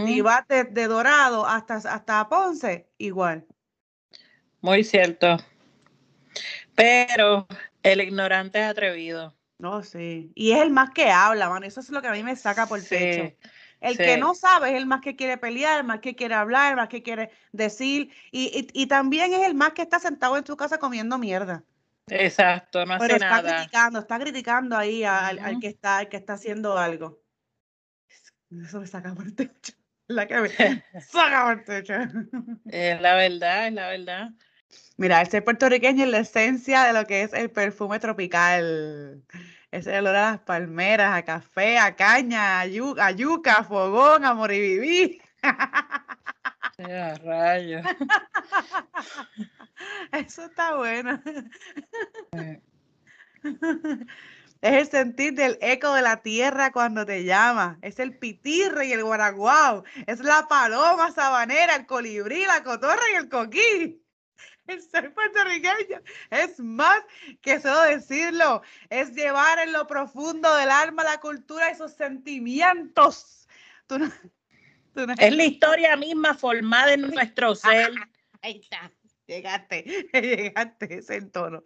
Y 0.06 0.20
vas 0.20 0.46
de, 0.46 0.86
Dorado 0.86 1.44
hasta, 1.44 1.74
hasta 1.74 2.28
Ponce, 2.28 2.88
igual. 2.98 3.44
Muy 4.60 4.84
cierto. 4.84 5.38
Pero 6.76 7.48
el 7.82 8.00
ignorante 8.00 8.60
es 8.60 8.66
atrevido. 8.66 9.36
No, 9.58 9.82
sí. 9.82 10.30
Y 10.34 10.52
es 10.52 10.62
el 10.62 10.70
más 10.70 10.90
que 10.90 11.10
habla, 11.10 11.48
mano. 11.48 11.66
Eso 11.66 11.80
es 11.80 11.90
lo 11.90 12.02
que 12.02 12.08
a 12.08 12.12
mí 12.12 12.22
me 12.22 12.36
saca 12.36 12.66
por 12.66 12.78
el 12.78 12.84
pecho. 12.84 13.36
El 13.80 13.96
que 13.96 14.16
no 14.16 14.34
sabe 14.34 14.70
es 14.70 14.76
el 14.76 14.86
más 14.86 15.00
que 15.00 15.16
quiere 15.16 15.36
pelear, 15.36 15.80
el 15.80 15.86
más 15.86 16.00
que 16.00 16.14
quiere 16.14 16.34
hablar, 16.34 16.70
el 16.70 16.76
más 16.76 16.88
que 16.88 17.02
quiere 17.02 17.30
decir. 17.52 18.10
Y, 18.30 18.68
y, 18.72 18.86
también 18.86 19.32
es 19.32 19.46
el 19.46 19.54
más 19.54 19.72
que 19.72 19.82
está 19.82 19.98
sentado 19.98 20.36
en 20.36 20.46
su 20.46 20.56
casa 20.56 20.78
comiendo 20.78 21.18
mierda. 21.18 21.62
Exacto, 22.08 22.84
no 22.86 22.94
hace 22.94 23.06
Pero 23.06 23.14
está 23.16 23.42
nada. 23.42 23.56
criticando, 23.56 23.98
está 23.98 24.18
criticando 24.18 24.76
ahí 24.76 25.04
al, 25.04 25.58
que 25.60 25.68
está, 25.68 25.98
al 25.98 26.08
que 26.08 26.16
está 26.16 26.34
haciendo 26.34 26.78
algo. 26.78 27.20
Eso 28.50 28.80
me 28.80 28.86
saca 28.86 29.14
por 29.14 29.26
el 29.26 29.34
techo. 29.34 29.72
La 30.08 30.26
que 30.28 30.40
me 30.40 30.48
saca 31.00 31.44
por 31.44 31.58
el 31.58 31.64
techo. 31.64 31.94
Es 32.66 33.00
la 33.00 33.16
verdad, 33.16 33.66
es 33.66 33.72
la 33.72 33.88
verdad. 33.88 34.30
Mira, 34.96 35.20
el 35.20 35.28
ser 35.28 35.44
puertorriqueño 35.44 36.04
es 36.04 36.10
la 36.10 36.18
esencia 36.18 36.84
de 36.84 36.92
lo 36.92 37.06
que 37.06 37.22
es 37.22 37.32
el 37.32 37.50
perfume 37.50 37.98
tropical. 38.00 39.22
Ese 39.70 39.98
olor 39.98 40.16
a 40.16 40.30
las 40.32 40.40
palmeras, 40.40 41.14
a 41.14 41.24
café, 41.24 41.78
a 41.78 41.94
caña, 41.96 42.60
a, 42.60 42.66
yu- 42.66 42.98
a 43.00 43.10
yuca, 43.10 43.54
a 43.58 43.64
fogón, 43.64 44.24
a 44.24 44.34
moribibí. 44.34 45.20
Ya, 46.78 47.14
rayos. 47.24 47.82
Eso 50.12 50.44
está 50.44 50.76
bueno. 50.76 51.20
Es 54.62 54.72
el 54.72 54.90
sentir 54.90 55.34
del 55.34 55.58
eco 55.60 55.92
de 55.94 56.02
la 56.02 56.22
tierra 56.22 56.72
cuando 56.72 57.04
te 57.06 57.24
llama. 57.24 57.78
Es 57.82 57.98
el 57.98 58.18
pitirre 58.18 58.86
y 58.86 58.92
el 58.92 59.04
guaraguao. 59.04 59.84
Es 60.06 60.20
la 60.20 60.48
paloma 60.48 61.12
sabanera, 61.12 61.76
el 61.76 61.86
colibrí, 61.86 62.44
la 62.46 62.62
cotorra 62.62 63.02
y 63.12 63.16
el 63.16 63.28
coquí. 63.28 64.02
El 64.68 64.82
ser 64.82 65.12
puertorriqueño 65.14 66.00
es 66.30 66.58
más 66.60 67.00
que 67.40 67.60
solo 67.60 67.82
decirlo. 67.82 68.62
Es 68.90 69.12
llevar 69.14 69.58
en 69.60 69.72
lo 69.72 69.86
profundo 69.86 70.54
del 70.56 70.70
alma 70.70 71.04
la 71.04 71.20
cultura 71.20 71.70
y 71.70 71.74
sus 71.76 71.92
sentimientos. 71.92 73.48
Tú 73.86 73.98
no- 73.98 74.10
tú 74.94 75.06
no- 75.06 75.14
Es 75.18 75.34
la 75.36 75.44
historia 75.44 75.96
misma 75.96 76.34
formada 76.34 76.92
en 76.94 77.02
nuestro 77.02 77.54
ser. 77.56 77.92
Ahí 78.42 78.60
está. 78.62 78.90
Llegaste, 79.26 79.82
llegaste, 80.12 80.98
ese 80.98 81.20
tono. 81.22 81.62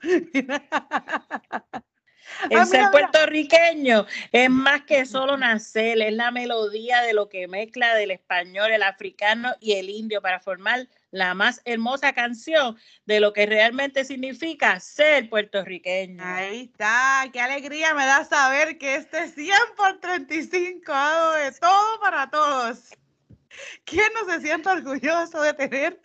El 2.49 2.59
Ah, 2.59 2.64
ser 2.64 2.78
mira, 2.78 2.90
mira. 2.90 2.90
puertorriqueño 2.90 4.07
es 4.33 4.49
más 4.49 4.83
que 4.85 5.04
solo 5.04 5.37
nacer, 5.37 6.00
es 6.00 6.12
la 6.14 6.30
melodía 6.30 7.02
de 7.02 7.12
lo 7.12 7.28
que 7.28 7.49
mezcla 7.49 7.95
del 7.95 8.12
español, 8.12 8.71
el 8.73 8.83
africano 8.83 9.54
y 9.61 9.73
el 9.73 9.90
indio 9.90 10.23
para 10.23 10.40
formar 10.40 10.88
la 11.11 11.35
más 11.35 11.61
hermosa 11.64 12.12
canción 12.12 12.76
de 13.07 13.21
lo 13.21 13.33
que 13.33 13.47
realmente 13.47 14.05
significa 14.05 14.79
ser 14.81 15.29
puertorriqueño. 15.29 16.23
Ahí 16.25 16.71
está, 16.73 17.29
qué 17.33 17.40
alegría 17.40 17.95
me 17.95 18.07
da 18.07 18.25
saber 18.25 18.79
que 18.79 18.97
este 18.97 19.29
100 19.29 19.57
por 19.76 19.99
35 20.00 20.93
ha 20.93 21.37
de 21.37 21.52
todo 21.52 22.00
para 22.00 22.31
todos. 22.31 22.90
¿Quién 23.85 24.09
no 24.14 24.33
se 24.33 24.40
siente 24.40 24.69
orgulloso 24.69 25.43
de 25.43 25.55
tener 25.55 26.00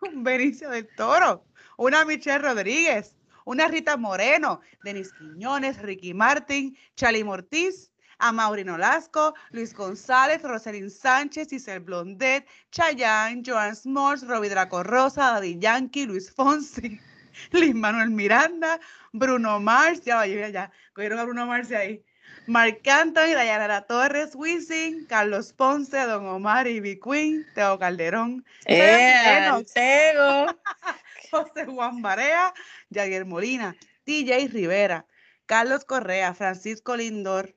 un 0.00 0.24
Benicio 0.24 0.70
del 0.70 0.88
Toro, 0.96 1.44
una 1.76 2.04
Michelle 2.04 2.38
Rodríguez, 2.38 3.14
una 3.44 3.68
Rita 3.68 3.96
Moreno, 3.96 4.60
Denis 4.82 5.12
Quiñones, 5.12 5.80
Ricky 5.80 6.14
Martin, 6.14 6.76
Charlie 6.96 7.24
Mortiz, 7.24 7.90
a 8.18 8.32
Maurino 8.32 8.76
Lasco, 8.76 9.34
Luis 9.50 9.74
González, 9.74 10.42
Roselyn 10.42 10.90
Sánchez, 10.90 11.52
Isel 11.52 11.80
Blondet, 11.80 12.46
Chayanne, 12.70 13.42
Joan 13.42 13.74
Smalls, 13.74 14.26
Robbie 14.26 14.48
Draco 14.48 14.82
Rosa, 14.82 15.32
Daddy 15.32 15.58
Yankee, 15.58 16.06
Luis 16.06 16.32
Fonsi, 16.34 17.00
Luis 17.52 17.74
Manuel 17.74 18.10
Miranda, 18.10 18.80
Bruno 19.12 19.60
Mars, 19.60 20.02
ya, 20.04 20.26
ya, 20.26 20.48
ya, 20.48 20.70
cogieron 20.92 21.18
a 21.18 21.24
Bruno 21.24 21.46
Mars 21.46 21.70
ahí. 21.70 22.02
Marc 22.46 22.86
Anthony, 22.88 23.34
Dayanara 23.34 23.86
Torres, 23.86 24.34
Wisin, 24.34 25.06
Carlos 25.06 25.52
Ponce, 25.52 25.98
Don 26.06 26.26
Omar, 26.26 26.66
Ivy 26.66 26.98
Queen, 26.98 27.46
Teo 27.54 27.78
Calderón, 27.78 28.44
¡Eh, 28.64 29.64
Tego! 29.74 30.46
José 31.30 31.66
Juan 31.66 32.00
Barea, 32.00 32.54
Javier 32.90 33.26
Molina, 33.26 33.76
DJ 34.06 34.48
Rivera, 34.48 35.06
Carlos 35.44 35.84
Correa, 35.84 36.32
Francisco 36.32 36.96
Lindor, 36.96 37.54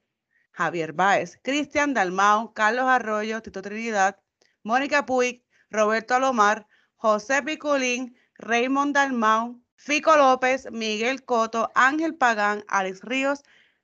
Javier 0.51 0.93
Báez, 0.93 1.39
Cristian 1.43 1.93
Dalmau, 1.93 2.53
Carlos 2.53 2.85
Arroyo, 2.85 3.41
Tito 3.41 3.61
Trinidad, 3.61 4.19
Mónica 4.63 5.05
Puig, 5.05 5.43
Roberto 5.69 6.15
Alomar, 6.15 6.67
José 6.95 7.41
Piculín, 7.41 8.15
Raymond 8.35 8.95
Dalmau, 8.95 9.59
Fico 9.75 10.15
López, 10.15 10.67
Miguel 10.71 11.23
Coto, 11.23 11.71
Ángel 11.73 12.15
Pagán, 12.15 12.63
Alex 12.67 13.01
Ríos, 13.01 13.43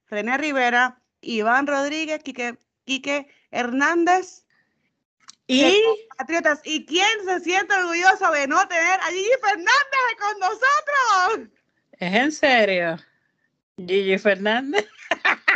René 0.10 0.38
Rivera, 0.38 1.02
Iván 1.22 1.66
Rodríguez, 1.66 2.22
Quique, 2.24 2.58
Quique 2.86 3.28
Hernández, 3.52 4.46
Y 5.48 5.82
Patriotas, 6.18 6.60
¿y 6.66 6.86
quién 6.86 7.08
se 7.26 7.40
siente 7.40 7.74
orgulloso 7.74 8.32
de 8.32 8.48
no 8.48 8.68
tener 8.68 9.00
a 9.00 9.08
Gigi 9.08 9.32
Fernández 9.42 10.16
con 10.20 10.40
nosotros? 10.40 11.50
es 11.94 12.14
en 12.14 12.32
serio. 12.32 12.98
Gigi 13.78 14.18
Fernández. 14.18 14.86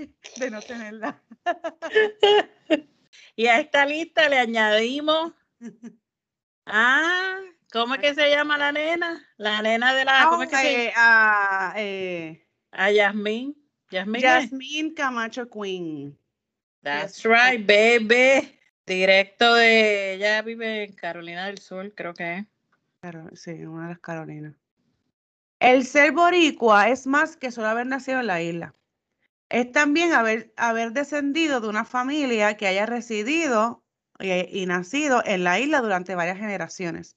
De 0.36 0.50
no 0.50 0.60
tenerla. 0.62 1.22
Y 3.36 3.46
a 3.46 3.58
esta 3.58 3.86
lista 3.86 4.28
le 4.28 4.38
añadimos. 4.38 5.32
Ah, 6.66 7.38
¿cómo 7.72 7.94
es 7.94 8.00
que 8.00 8.14
se 8.14 8.28
llama 8.28 8.58
la 8.58 8.70
nena? 8.70 9.26
La 9.36 9.62
nena 9.62 9.94
de 9.94 10.04
la. 10.04 10.26
¿Cómo 10.28 10.42
es 10.42 10.50
que 10.50 10.56
se 10.56 10.86
Eh, 10.88 10.92
a 10.94 11.72
eh, 11.76 12.46
A 12.70 12.90
Yasmín. 12.90 13.56
Yasmín. 13.90 14.16
es? 14.16 14.22
Jasmine 14.22 14.94
Camacho 14.94 15.48
Queen. 15.48 16.18
That's 16.82 17.24
right, 17.24 17.66
baby. 17.66 18.58
Directo 18.86 19.54
de. 19.54 20.14
Ella 20.14 20.42
vive 20.42 20.84
en 20.84 20.92
Carolina 20.92 21.46
del 21.46 21.58
Sur, 21.58 21.94
creo 21.94 22.14
que 22.14 22.38
es. 22.38 22.46
Claro, 23.00 23.28
sí, 23.34 23.52
una 23.64 23.84
de 23.84 23.88
las 23.94 24.00
Carolinas. 24.00 24.54
El 25.60 25.84
ser 25.84 26.12
boricua 26.12 26.88
es 26.88 27.06
más 27.06 27.36
que 27.36 27.50
solo 27.50 27.68
haber 27.68 27.86
nacido 27.86 28.20
en 28.20 28.26
la 28.26 28.42
isla. 28.42 28.74
Es 29.50 29.72
también 29.72 30.12
haber, 30.12 30.52
haber 30.56 30.92
descendido 30.92 31.60
de 31.60 31.68
una 31.68 31.84
familia 31.84 32.56
que 32.56 32.66
haya 32.68 32.86
residido 32.86 33.84
y, 34.20 34.30
y 34.62 34.66
nacido 34.66 35.22
en 35.26 35.44
la 35.44 35.58
isla 35.60 35.80
durante 35.82 36.14
varias 36.14 36.38
generaciones. 36.38 37.16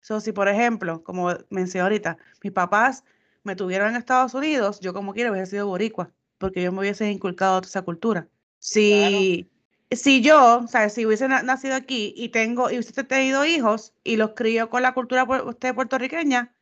So, 0.00 0.20
si, 0.20 0.32
por 0.32 0.48
ejemplo, 0.48 1.02
como 1.04 1.30
mencioné 1.50 1.82
ahorita, 1.84 2.18
mis 2.42 2.52
papás 2.52 3.04
me 3.44 3.56
tuvieron 3.56 3.90
en 3.90 3.96
Estados 3.96 4.34
Unidos, 4.34 4.80
yo 4.80 4.92
como 4.94 5.14
quiera 5.14 5.32
hubiese 5.32 5.52
sido 5.52 5.66
boricua, 5.68 6.12
porque 6.38 6.62
yo 6.62 6.72
me 6.72 6.80
hubiese 6.80 7.10
inculcado 7.10 7.60
toda 7.60 7.68
esa 7.70 7.82
cultura. 7.82 8.28
Si, 8.58 9.50
si 9.90 10.22
yo, 10.22 10.60
o 10.64 10.68
sea, 10.68 10.88
si 10.90 11.06
hubiese 11.06 11.28
na- 11.28 11.42
nacido 11.42 11.74
aquí 11.76 12.12
y 12.16 12.28
tengo, 12.30 12.70
y 12.70 12.78
usted 12.78 12.98
ha 13.04 13.08
tenido 13.08 13.44
hijos 13.46 13.94
y 14.04 14.16
los 14.16 14.32
crió 14.34 14.70
con 14.70 14.82
la 14.82 14.94
cultura 14.94 15.24
usted 15.44 15.74
puertorriqueña, 15.74 16.54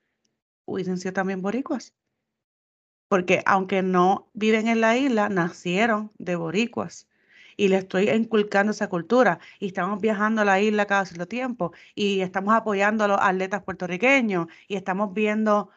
hubiesen 0.66 0.98
sido 0.98 1.14
también 1.14 1.42
boricuas. 1.42 1.94
Porque 3.08 3.42
aunque 3.46 3.82
no 3.82 4.30
viven 4.34 4.68
en 4.68 4.80
la 4.80 4.96
isla, 4.96 5.28
nacieron 5.28 6.12
de 6.18 6.36
boricuas. 6.36 7.08
Y 7.56 7.68
le 7.68 7.76
estoy 7.78 8.08
inculcando 8.10 8.72
esa 8.72 8.88
cultura. 8.88 9.40
Y 9.58 9.66
estamos 9.68 10.00
viajando 10.00 10.42
a 10.42 10.44
la 10.44 10.60
isla 10.60 10.86
cada 10.86 11.04
cierto 11.06 11.26
tiempo. 11.26 11.72
Y 11.94 12.20
estamos 12.20 12.54
apoyando 12.54 13.04
a 13.04 13.08
los 13.08 13.18
atletas 13.20 13.62
puertorriqueños. 13.64 14.46
Y 14.68 14.76
estamos 14.76 15.12
viendo 15.14 15.70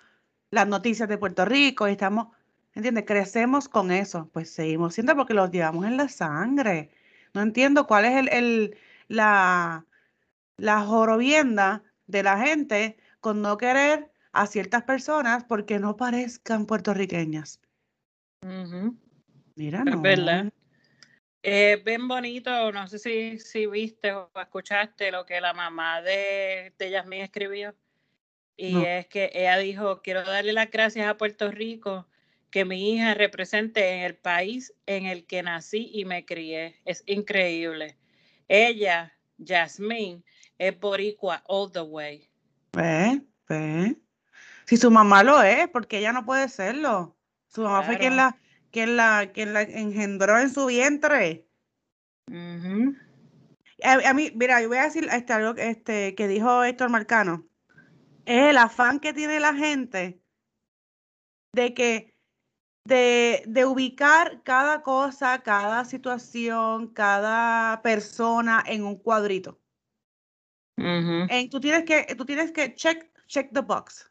las 0.52 0.68
noticias 0.68 1.10
de 1.10 1.18
Puerto 1.18 1.46
Rico. 1.46 1.88
Y 1.88 1.92
estamos, 1.94 2.28
¿entiendes? 2.76 3.06
Crecemos 3.08 3.70
con 3.70 3.92
eso. 3.92 4.30
Pues 4.34 4.52
seguimos 4.52 4.94
siendo 4.96 5.16
porque 5.16 5.34
los 5.34 5.52
llevamos 5.52 5.86
en 5.86 5.98
la 5.98 6.10
sangre. 6.10 6.92
No 7.34 7.42
entiendo 7.42 7.88
cuál 7.88 8.06
es 8.06 8.18
el, 8.18 8.30
el- 8.30 8.78
la, 9.08 9.86
la 10.58 10.82
jorobienda 10.86 11.84
de 12.08 12.24
la 12.24 12.38
gente 12.40 12.98
con 13.20 13.42
no 13.42 13.58
querer 13.58 14.11
a 14.34 14.48
ciertas 14.48 14.84
personas 14.84 15.44
porque 15.44 15.80
no 15.80 15.98
parezcan 15.98 16.66
puertorriqueñas. 16.66 17.60
Ujú. 18.44 18.96
Mira, 19.56 19.84
Es 19.86 19.86
no. 19.86 20.02
verdad. 20.02 20.52
Es 21.44 21.84
bien 21.84 22.08
bonito, 22.08 22.72
no 22.72 22.88
sé 22.88 23.00
si, 23.00 23.40
si 23.40 23.66
viste 23.66 24.14
o 24.14 24.30
escuchaste 24.40 25.12
lo 25.12 25.26
que 25.26 25.42
la 25.42 25.54
mamá 25.54 26.02
de, 26.02 26.74
de 26.78 26.92
Yasmín 26.92 27.22
escribió. 27.22 27.76
Y 28.56 28.74
No. 28.74 28.86
es 28.86 29.08
que 29.08 29.32
ella 29.34 29.58
dijo, 29.58 30.02
quiero 30.04 30.24
darle 30.24 30.54
las 30.54 30.70
gracias 30.70 31.08
a 31.08 31.18
Puerto 31.18 31.50
Rico 31.52 32.08
que 32.52 32.66
mi 32.66 32.94
hija 32.94 33.14
represente 33.16 33.96
en 33.96 34.02
el 34.02 34.16
país 34.16 34.74
en 34.86 35.06
el 35.06 35.26
que 35.26 35.42
nací 35.42 35.90
y 35.94 36.06
me 36.06 36.26
crié. 36.26 36.80
Es 36.86 37.04
increíble. 37.08 37.98
Ella, 38.48 39.18
Yasmín, 39.38 40.24
es 40.60 40.80
boricua 40.80 41.42
all 41.48 41.72
the 41.72 41.82
way. 41.82 42.30
Ve, 42.74 43.22
ve. 43.48 43.96
Si 44.72 44.78
su 44.78 44.90
mamá 44.90 45.22
lo 45.22 45.42
es, 45.44 45.68
porque 45.68 45.98
ella 45.98 46.14
no 46.14 46.24
puede 46.24 46.48
serlo. 46.48 47.18
Su 47.50 47.64
mamá 47.64 47.84
fue 47.84 47.98
quien 47.98 48.16
la, 48.16 48.40
quien 48.72 48.96
la, 48.96 49.30
quien 49.34 49.52
la 49.52 49.64
engendró 49.64 50.40
en 50.40 50.50
su 50.50 50.68
vientre. 50.68 51.46
Ujú. 52.30 52.96
A, 53.84 54.10
a 54.10 54.14
mí, 54.14 54.32
mira, 54.34 54.62
yo 54.62 54.70
voy 54.70 54.78
a 54.78 54.84
decir 54.84 55.10
este, 55.12 55.34
algo 55.34 55.56
que- 55.56 55.70
este, 55.70 56.16
que 56.16 56.30
dijo 56.30 56.64
Héctor 56.64 56.90
Marcano. 56.90 57.46
Es 58.26 58.44
el 58.52 58.58
afán 58.58 59.02
que 59.02 59.12
tiene 59.12 59.42
la 59.42 59.54
gente 59.54 60.22
de 61.54 61.74
que, 61.74 62.16
de, 62.88 63.44
de 63.48 63.66
ubicar 63.66 64.42
cada 64.44 64.84
cosa, 64.84 65.44
cada 65.44 65.84
situación, 65.84 66.94
cada 66.94 67.82
persona 67.82 68.64
en 68.66 68.86
un 68.86 68.96
cuadrito. 68.96 69.60
Ujú. 70.78 71.28
En- 71.28 71.50
tú 71.50 71.60
tienes 71.60 71.84
que, 71.84 72.16
tú 72.16 72.24
tienes 72.26 72.54
que 72.54 72.74
check, 72.74 73.12
check 73.28 73.52
the 73.52 73.60
box. 73.60 74.10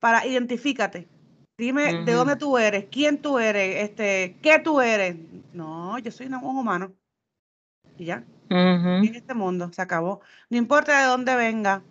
Para 0.00 0.26
identifícate. 0.26 1.08
Dime 1.58 2.04
de 2.04 2.12
dónde 2.12 2.36
tú 2.36 2.58
eres, 2.58 2.86
quién 2.90 3.22
tú 3.22 3.38
eres, 3.38 3.82
este, 3.82 4.36
qué 4.42 4.58
tú 4.58 4.80
eres. 4.80 5.16
No, 5.54 5.98
yo 5.98 6.10
soy 6.10 6.26
un 6.26 6.34
humano. 6.34 6.92
Y 7.96 8.04
ya. 8.04 8.24
En 8.50 9.14
este 9.14 9.34
mundo 9.34 9.72
se 9.72 9.80
acabó. 9.80 10.20
No 10.50 10.58
importa 10.58 11.00
de 11.00 11.06
dónde 11.06 11.34
venga, 11.34 11.82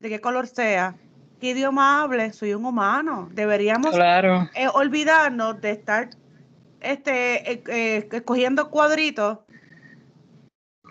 de 0.00 0.08
qué 0.08 0.20
color 0.20 0.46
sea, 0.46 0.96
qué 1.38 1.50
idioma 1.50 2.02
hable, 2.02 2.32
soy 2.32 2.54
un 2.54 2.64
humano. 2.64 3.28
Deberíamos 3.32 3.94
eh, 3.94 4.68
olvidarnos 4.72 5.60
de 5.60 5.70
estar 5.70 6.10
este, 6.80 7.52
eh, 7.52 7.62
eh, 7.68 8.08
escogiendo 8.10 8.70
cuadritos 8.70 9.38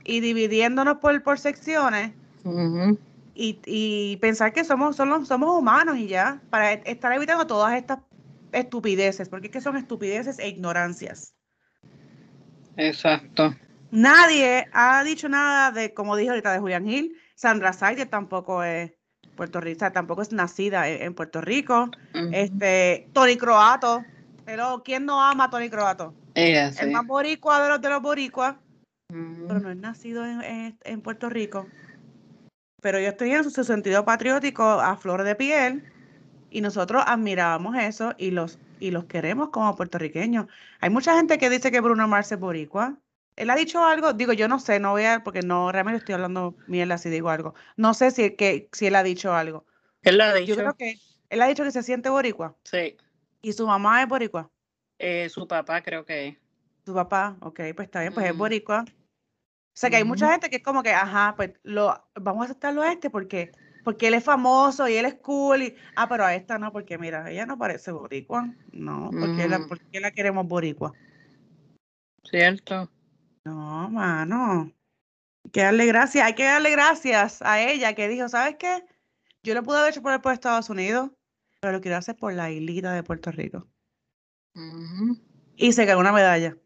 y 0.05 0.19
dividiéndonos 0.19 0.97
por, 0.99 1.21
por 1.23 1.39
secciones 1.39 2.11
y, 3.39 3.61
y, 3.65 4.17
pensar 4.17 4.51
que 4.51 4.65
somos, 4.65 4.97
somos, 4.97 5.27
somos 5.27 5.57
humanos 5.57 5.97
y 5.97 6.07
ya, 6.07 6.41
para 6.49 6.73
estar 6.73 7.13
evitando 7.13 7.47
todas 7.47 7.73
estas 7.73 7.99
estupideces, 8.51 9.29
porque 9.29 9.47
es 9.47 9.53
que 9.53 9.61
son 9.61 9.77
estupideces 9.77 10.39
e 10.39 10.49
ignorancias. 10.49 11.33
Exacto. 12.75 13.55
Nadie 13.91 14.67
ha 14.73 15.03
dicho 15.03 15.29
nada 15.29 15.71
de, 15.71 15.93
como 15.93 16.17
dije 16.17 16.31
ahorita, 16.31 16.51
de 16.51 16.59
Julián 16.59 16.85
Gil. 16.85 17.15
Sandra 17.35 17.71
Saide 17.71 18.05
tampoco 18.05 18.61
es 18.63 18.91
Puerto 19.35 19.61
Rico, 19.61 19.89
tampoco 19.91 20.21
es 20.21 20.33
nacida 20.33 20.89
en, 20.89 21.13
Puerto 21.13 21.39
Rico. 21.39 21.89
Este, 22.33 23.07
Tony 23.13 23.37
Croato. 23.37 24.03
Pero, 24.43 24.81
¿quién 24.83 25.05
no 25.05 25.21
ama 25.21 25.45
a 25.45 25.49
Tony 25.49 25.69
Croato? 25.69 26.13
El 26.35 26.91
más 26.91 27.07
boricua 27.07 27.63
de 27.63 27.69
los 27.69 27.81
de 27.81 27.89
los 27.89 28.01
boricuas. 28.01 28.55
Pero 29.07 29.59
no 29.59 29.71
es 29.71 29.77
nacido 29.77 30.23
en, 30.25 31.01
Puerto 31.01 31.29
Rico. 31.29 31.67
Pero 32.81 32.99
yo 32.99 33.09
estoy 33.09 33.31
en 33.31 33.43
su, 33.43 33.63
sentido 33.63 34.05
patriótico 34.05 34.63
a 34.63 34.95
flor 34.97 35.23
de 35.23 35.35
piel. 35.35 35.83
Y 36.51 36.61
nosotros 36.61 37.03
admiramos 37.05 37.75
eso 37.77 38.15
y 38.17 38.31
los, 38.31 38.57
y 38.79 38.89
los 38.91 39.05
queremos 39.05 39.49
como 39.49 39.75
puertorriqueños. 39.75 40.47
Hay 40.79 40.89
mucha 40.89 41.15
gente 41.15 41.37
que 41.37 41.49
dice 41.49 41.71
que 41.71 41.79
Bruno 41.79 42.07
Mars 42.07 42.31
es 42.31 42.39
boricua. 42.39 42.97
Él 43.35 43.49
ha 43.51 43.55
dicho 43.55 43.85
algo, 43.85 44.13
digo, 44.13 44.33
yo 44.33 44.47
no 44.47 44.59
sé, 44.59 44.79
no 44.79 44.91
voy 44.91 45.03
a, 45.03 45.23
porque 45.23 45.41
no, 45.41 45.71
realmente 45.71 45.99
estoy 45.99 46.15
hablando 46.15 46.55
mierda 46.67 46.97
si 46.97 47.09
digo 47.09 47.29
algo. 47.29 47.53
No 47.77 47.93
sé 47.93 48.11
si, 48.11 48.35
que, 48.35 48.67
si 48.73 48.87
él 48.87 48.95
ha 48.95 49.03
dicho 49.03 49.33
algo. 49.33 49.65
Él 50.01 50.19
ha 50.19 50.33
dicho. 50.33 50.47
Yo 50.47 50.55
creo 50.55 50.73
que 50.73 50.95
él 51.29 51.41
ha 51.41 51.47
dicho 51.47 51.63
que 51.63 51.71
se 51.71 51.83
siente 51.83 52.09
boricua. 52.09 52.55
Sí. 52.63 52.97
¿Y 53.41 53.53
su 53.53 53.67
mamá 53.67 54.01
es 54.01 54.09
boricua? 54.09 54.49
Eh, 54.97 55.29
su 55.29 55.47
papá 55.47 55.81
creo 55.81 56.03
que 56.03 56.27
es. 56.27 56.37
Su 56.85 56.93
papá, 56.93 57.37
ok, 57.41 57.61
pues 57.75 57.87
está 57.87 58.01
bien, 58.01 58.13
pues 58.13 58.25
es 58.25 58.35
boricua. 58.35 58.83
O 59.79 59.81
sea 59.81 59.89
que 59.89 59.95
hay 59.95 60.03
mucha 60.03 60.29
gente 60.29 60.49
que 60.49 60.57
es 60.57 60.61
como 60.61 60.83
que, 60.83 60.91
ajá, 60.91 61.35
pues 61.37 61.51
lo, 61.63 62.05
vamos 62.15 62.41
a 62.41 62.45
aceptarlo 62.47 62.81
a 62.81 62.91
este 62.91 63.09
porque, 63.09 63.53
porque 63.85 64.09
él 64.09 64.13
es 64.15 64.25
famoso 64.25 64.89
y 64.89 64.95
él 64.95 65.05
es 65.05 65.13
cool. 65.21 65.63
Y, 65.63 65.75
ah, 65.95 66.09
pero 66.09 66.25
a 66.25 66.35
esta 66.35 66.59
no, 66.59 66.73
porque 66.73 66.97
mira, 66.97 67.31
ella 67.31 67.45
no 67.45 67.57
parece 67.57 67.93
boricua. 67.93 68.53
No, 68.73 69.09
porque, 69.09 69.47
la, 69.47 69.65
porque 69.69 70.01
la 70.01 70.11
queremos 70.11 70.45
boricua. 70.45 70.91
Cierto. 72.29 72.91
No, 73.45 73.89
mano. 73.89 74.69
Hay 75.45 75.51
que 75.51 75.61
darle 75.61 75.85
gracias, 75.85 76.25
hay 76.25 76.35
que 76.35 76.43
darle 76.43 76.71
gracias 76.71 77.41
a 77.41 77.61
ella 77.61 77.93
que 77.93 78.09
dijo, 78.09 78.27
¿sabes 78.27 78.57
qué? 78.59 78.83
Yo 79.43 79.53
lo 79.53 79.63
pude 79.63 79.77
haber 79.77 79.93
hecho 79.93 80.01
por 80.01 80.11
el 80.11 80.19
por 80.19 80.33
Estados 80.33 80.69
Unidos, 80.69 81.09
pero 81.61 81.71
lo 81.71 81.79
quiero 81.79 81.95
hacer 81.95 82.17
por 82.17 82.33
la 82.33 82.51
islita 82.51 82.91
de 82.91 83.03
Puerto 83.03 83.31
Rico. 83.31 83.65
Y 85.55 85.71
se 85.71 85.85
ganó 85.85 86.01
una 86.01 86.11
medalla. 86.11 86.57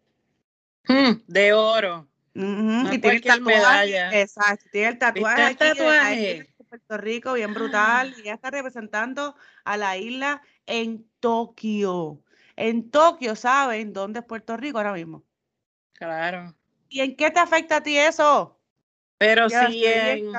Mm, 0.88 1.22
de 1.28 1.54
oro. 1.54 2.08
Y 2.36 3.00
tiene 3.00 3.16
el 3.18 3.22
tatuaje. 3.22 4.22
Exacto, 4.22 4.66
tiene 4.72 4.88
el 4.90 4.98
tatuaje. 4.98 5.48
El 5.52 5.58
tatuaje? 5.58 6.54
de 6.58 6.66
Puerto 6.66 6.98
Rico, 6.98 7.34
bien 7.34 7.54
brutal. 7.54 8.16
Y 8.18 8.24
ya 8.24 8.34
está 8.34 8.50
representando 8.50 9.36
a 9.64 9.78
la 9.78 9.98
isla 9.98 10.42
en 10.66 11.08
Tokio. 11.20 12.24
En 12.56 12.90
Tokio, 12.90 13.36
¿saben 13.36 13.94
dónde 13.94 14.20
es 14.20 14.26
Puerto 14.26 14.58
Rico 14.58 14.78
ahora 14.78 14.94
mismo? 14.94 15.24
Claro. 15.94 16.56
¿Y 16.90 17.02
en 17.02 17.16
qué 17.16 17.32
te 17.32 17.40
afecta 17.40 17.78
a 17.78 17.84
ti 17.84 17.98
eso? 17.98 18.60
Pero 19.18 19.50
si 19.50 19.86
en, 19.86 20.32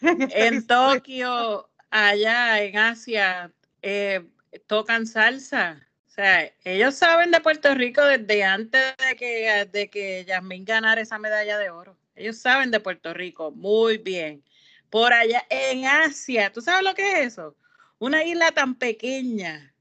en 0.00 0.66
Tokio, 0.66 1.70
allá 1.90 2.62
en 2.62 2.78
Asia, 2.78 3.52
eh, 3.82 4.24
tocan 4.66 5.06
salsa. 5.06 5.85
Sea, 6.16 6.52
ellos 6.64 6.94
saben 6.94 7.30
de 7.30 7.40
Puerto 7.40 7.74
Rico 7.74 8.02
desde 8.02 8.42
antes 8.42 8.96
de 8.96 9.16
que, 9.16 9.68
de 9.70 9.88
que 9.88 10.24
Yasmín 10.24 10.64
ganara 10.64 11.00
esa 11.00 11.18
medalla 11.18 11.58
de 11.58 11.70
oro. 11.70 11.96
Ellos 12.14 12.38
saben 12.38 12.70
de 12.70 12.80
Puerto 12.80 13.14
Rico 13.14 13.52
muy 13.52 13.98
bien. 13.98 14.42
Por 14.90 15.12
allá 15.12 15.44
en 15.50 15.84
Asia, 15.84 16.52
¿tú 16.52 16.60
sabes 16.60 16.82
lo 16.82 16.94
que 16.94 17.12
es 17.12 17.26
eso? 17.28 17.54
Una 17.98 18.24
isla 18.24 18.50
tan 18.52 18.74
pequeña 18.74 19.74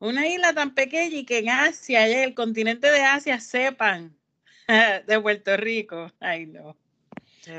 una 0.00 0.26
isla 0.26 0.54
tan 0.54 0.74
pequeña 0.74 1.18
y 1.18 1.24
que 1.24 1.38
en 1.38 1.50
Asia, 1.50 2.08
en 2.08 2.20
el 2.20 2.34
continente 2.34 2.90
de 2.90 3.02
Asia, 3.02 3.38
sepan 3.38 4.16
de 5.06 5.20
Puerto 5.20 5.56
Rico. 5.56 6.10
Ay, 6.18 6.46
no. 6.46 6.76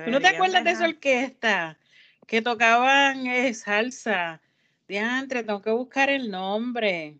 ¿No 0.07 0.19
te 0.19 0.27
acuerdas 0.27 0.63
de 0.63 0.71
esa 0.71 0.85
orquesta 0.85 1.77
que 2.27 2.41
tocaban 2.41 3.27
eh, 3.27 3.53
salsa? 3.53 4.41
Diantre, 4.87 5.43
tengo 5.43 5.61
que 5.61 5.71
buscar 5.71 6.09
el 6.09 6.29
nombre. 6.29 7.17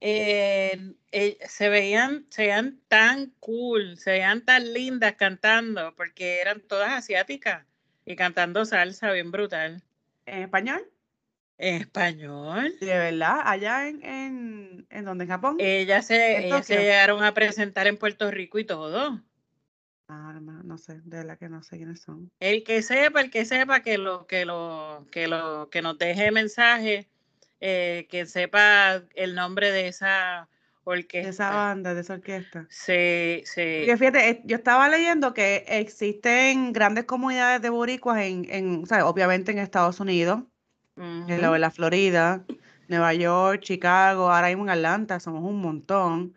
Eh, 0.00 0.94
eh, 1.10 1.38
se, 1.48 1.68
veían, 1.68 2.26
se 2.30 2.42
veían 2.42 2.80
tan 2.88 3.32
cool, 3.40 3.96
se 3.98 4.12
veían 4.12 4.44
tan 4.44 4.72
lindas 4.72 5.14
cantando, 5.14 5.94
porque 5.96 6.40
eran 6.40 6.60
todas 6.60 6.92
asiáticas 6.92 7.66
y 8.04 8.14
cantando 8.16 8.64
salsa 8.64 9.10
bien 9.12 9.30
brutal. 9.30 9.82
¿En 10.26 10.42
español? 10.42 10.88
¿En 11.58 11.82
español? 11.82 12.76
De 12.80 12.86
verdad, 12.86 13.40
allá 13.44 13.88
en, 13.88 14.04
en, 14.04 14.86
en 14.90 15.04
donde, 15.04 15.24
en 15.24 15.30
Japón. 15.30 15.56
Ellas 15.58 16.06
se, 16.06 16.48
se 16.62 16.76
llegaron 16.76 17.24
a 17.24 17.34
presentar 17.34 17.88
en 17.88 17.96
Puerto 17.96 18.30
Rico 18.30 18.58
y 18.58 18.64
todo. 18.64 19.20
Ah, 20.10 20.40
no, 20.40 20.78
sé, 20.78 21.00
de 21.04 21.18
verdad 21.18 21.38
que 21.38 21.50
no 21.50 21.62
sé 21.62 21.76
quiénes 21.76 22.00
son. 22.00 22.30
El 22.40 22.64
que 22.64 22.80
sepa, 22.82 23.20
el 23.20 23.30
que 23.30 23.44
sepa 23.44 23.82
que 23.82 23.98
lo, 23.98 24.26
que 24.26 24.46
lo, 24.46 25.06
que 25.10 25.28
lo, 25.28 25.68
que 25.70 25.82
nos 25.82 25.98
deje 25.98 26.30
mensaje, 26.30 27.08
eh, 27.60 28.06
que 28.10 28.26
sepa 28.26 29.02
el 29.14 29.34
nombre 29.34 29.70
de 29.72 29.88
esa 29.88 30.48
orquesta. 30.84 31.26
De 31.26 31.30
esa 31.30 31.50
banda, 31.50 31.94
de 31.94 32.00
esa 32.00 32.14
orquesta. 32.14 32.66
Sí, 32.70 33.42
sí. 33.44 33.80
Porque 33.80 33.96
fíjate, 33.98 34.30
eh, 34.30 34.42
yo 34.44 34.56
estaba 34.56 34.88
leyendo 34.88 35.34
que 35.34 35.64
existen 35.68 36.72
grandes 36.72 37.04
comunidades 37.04 37.60
de 37.60 37.70
boricuas 37.70 38.20
en, 38.22 38.46
en 38.50 38.82
o 38.82 38.86
sea, 38.86 39.06
obviamente 39.06 39.52
en 39.52 39.58
Estados 39.58 40.00
Unidos 40.00 40.42
en 40.98 41.40
lo 41.40 41.52
de 41.52 41.58
la 41.58 41.70
Florida, 41.70 42.44
Nueva 42.88 43.14
York, 43.14 43.60
Chicago, 43.62 44.32
ahora 44.32 44.48
mismo 44.48 44.64
en 44.64 44.70
Atlanta, 44.70 45.20
somos 45.20 45.44
un 45.44 45.60
montón. 45.60 46.34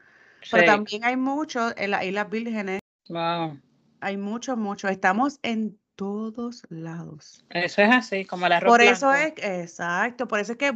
Pero 0.51 0.65
también 0.65 1.03
hay 1.03 1.17
muchos 1.17 1.73
en 1.77 1.91
las 1.91 2.03
Islas 2.03 2.29
Vírgenes. 2.29 2.79
Wow. 3.09 3.59
Hay 4.01 4.17
muchos, 4.17 4.57
muchos. 4.57 4.91
Estamos 4.91 5.39
en 5.43 5.79
todos 6.01 6.63
lados. 6.69 7.45
Eso 7.51 7.83
es 7.83 7.91
así, 7.91 8.25
como 8.25 8.47
la 8.47 8.59
ropa. 8.59 8.71
Por 8.71 8.81
eso 8.81 9.13
es, 9.13 9.33
exacto, 9.37 10.27
por 10.27 10.39
eso 10.39 10.53
es 10.53 10.57
que 10.57 10.73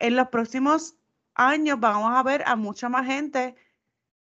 en 0.00 0.16
los 0.16 0.28
próximos 0.28 0.96
años 1.34 1.80
vamos 1.80 2.12
a 2.14 2.22
ver 2.22 2.44
a 2.46 2.54
mucha 2.54 2.90
más 2.90 3.06
gente 3.06 3.56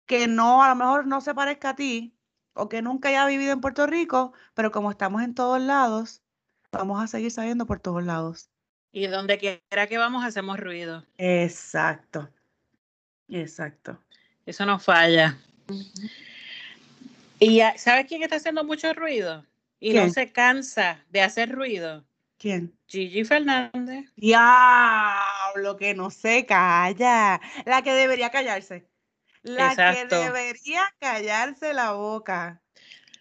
que 0.05 0.29
no, 0.29 0.63
a 0.63 0.69
lo 0.69 0.75
mejor 0.75 1.07
no 1.07 1.19
se 1.19 1.35
parezca 1.35 1.71
a 1.71 1.75
ti 1.75 2.15
o 2.53 2.69
que 2.69 2.81
nunca 2.81 3.09
haya 3.09 3.25
vivido 3.25 3.51
en 3.51 3.59
Puerto 3.59 3.85
Rico, 3.85 4.31
pero 4.53 4.71
como 4.71 4.91
estamos 4.91 5.21
en 5.23 5.35
todos 5.35 5.59
lados, 5.59 6.21
vamos 6.71 7.03
a 7.03 7.07
seguir 7.07 7.29
saliendo 7.29 7.65
por 7.65 7.81
todos 7.81 8.01
lados. 8.01 8.49
Y 8.93 9.07
donde 9.07 9.37
quiera 9.37 9.87
que 9.87 9.97
vamos 9.97 10.23
hacemos 10.23 10.57
ruido. 10.57 11.05
Exacto. 11.17 12.29
Exacto. 13.27 13.99
Eso 14.45 14.65
no 14.65 14.79
falla. 14.79 15.37
¿Y 17.39 17.59
sabes 17.75 18.05
quién 18.07 18.23
está 18.23 18.37
haciendo 18.37 18.63
mucho 18.63 18.93
ruido? 18.93 19.45
Y 19.83 19.93
no 19.93 20.09
se 20.09 20.31
cansa 20.31 21.03
de 21.09 21.21
hacer 21.21 21.51
ruido. 21.51 22.05
¿Quién? 22.37 22.73
Gigi 22.87 23.25
Fernández. 23.25 24.09
Diablo, 24.15 25.75
que 25.77 25.93
no 25.93 26.09
se 26.09 26.45
calla. 26.45 27.41
La 27.65 27.81
que 27.81 27.91
debería 27.91 28.29
callarse. 28.29 28.87
La 29.41 29.75
que 29.75 30.05
debería 30.05 30.83
callarse 30.99 31.73
la 31.73 31.91
boca 31.91 32.61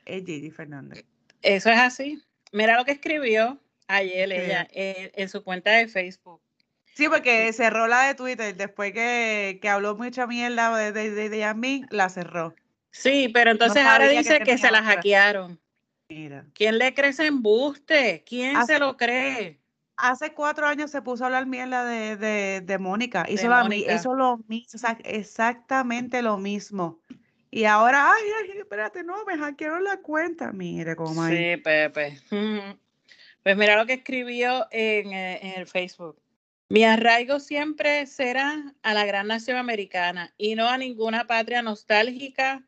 es 0.04 0.24
Gigi 0.24 0.52
Fernández. 0.52 1.04
Eso 1.42 1.68
es 1.68 1.78
así. 1.78 2.22
Mira 2.52 2.76
lo 2.76 2.84
que 2.84 2.92
escribió 2.92 3.60
ayer 3.88 4.30
ella 4.30 4.68
eh, 4.70 5.10
en 5.16 5.28
su 5.28 5.42
cuenta 5.42 5.72
de 5.72 5.88
Facebook. 5.88 6.40
Sí, 6.94 7.08
porque 7.08 7.52
cerró 7.52 7.88
la 7.88 8.02
de 8.02 8.14
Twitter 8.14 8.54
después 8.54 8.92
que, 8.92 9.58
habló 9.68 9.96
mucha 9.96 10.28
mierda 10.28 10.76
de, 10.76 10.92
de, 10.92 11.28
de, 11.28 11.38
Yasmin, 11.38 11.88
la 11.90 12.08
cerró. 12.08 12.54
Sí, 12.92 13.30
pero 13.34 13.50
entonces 13.50 13.84
ahora 13.84 14.06
dice 14.06 14.38
que, 14.40 14.58
se 14.58 14.70
la 14.70 14.84
hackearon. 14.84 15.61
Mira. 16.14 16.44
¿Quién 16.54 16.78
le 16.78 16.92
cree 16.92 17.10
ese 17.10 17.26
embuste? 17.26 18.22
¿Quién 18.26 18.66
se 18.66 18.78
lo 18.78 18.96
cree? 18.96 19.58
Hace 19.96 20.34
cuatro 20.34 20.66
años 20.66 20.90
se 20.90 21.00
puso 21.00 21.24
a 21.24 21.26
hablar 21.28 21.46
mierda 21.46 21.84
de, 21.84 22.60
de, 22.60 22.78
Mónica. 22.78 23.24
Hizo, 23.28 23.48
la, 23.48 23.66
eso 23.86 24.14
lo 24.14 24.38
mismo, 24.48 24.80
exactamente 25.04 26.22
lo 26.22 26.38
mismo. 26.38 27.00
Y 27.50 27.64
ahora, 27.64 28.12
ay, 28.12 28.22
ay, 28.42 28.58
espérate, 28.58 29.04
no, 29.04 29.24
me 29.24 29.38
hackearon 29.38 29.84
la 29.84 29.98
cuenta. 29.98 30.52
Mire 30.52 30.96
cómo 30.96 31.22
hay. 31.22 31.36
Sí, 31.36 31.62
Pepe. 31.62 32.18
Pues 33.42 33.56
mira 33.56 33.74
lo 33.74 33.86
que 33.86 33.94
escribió 33.94 34.68
en, 34.70 35.12
eh, 35.12 35.40
en 35.42 35.60
el 35.60 35.66
Facebook. 35.66 36.16
Mi 36.68 36.84
arraigo 36.84 37.40
siempre 37.40 38.06
será 38.06 38.72
a 38.84 38.94
la 38.94 39.04
gran 39.04 39.26
nación 39.26 39.56
americana 39.56 40.32
y 40.38 40.54
no 40.54 40.68
a 40.68 40.78
ninguna 40.78 41.26
patria 41.26 41.60
nostálgica 41.60 42.62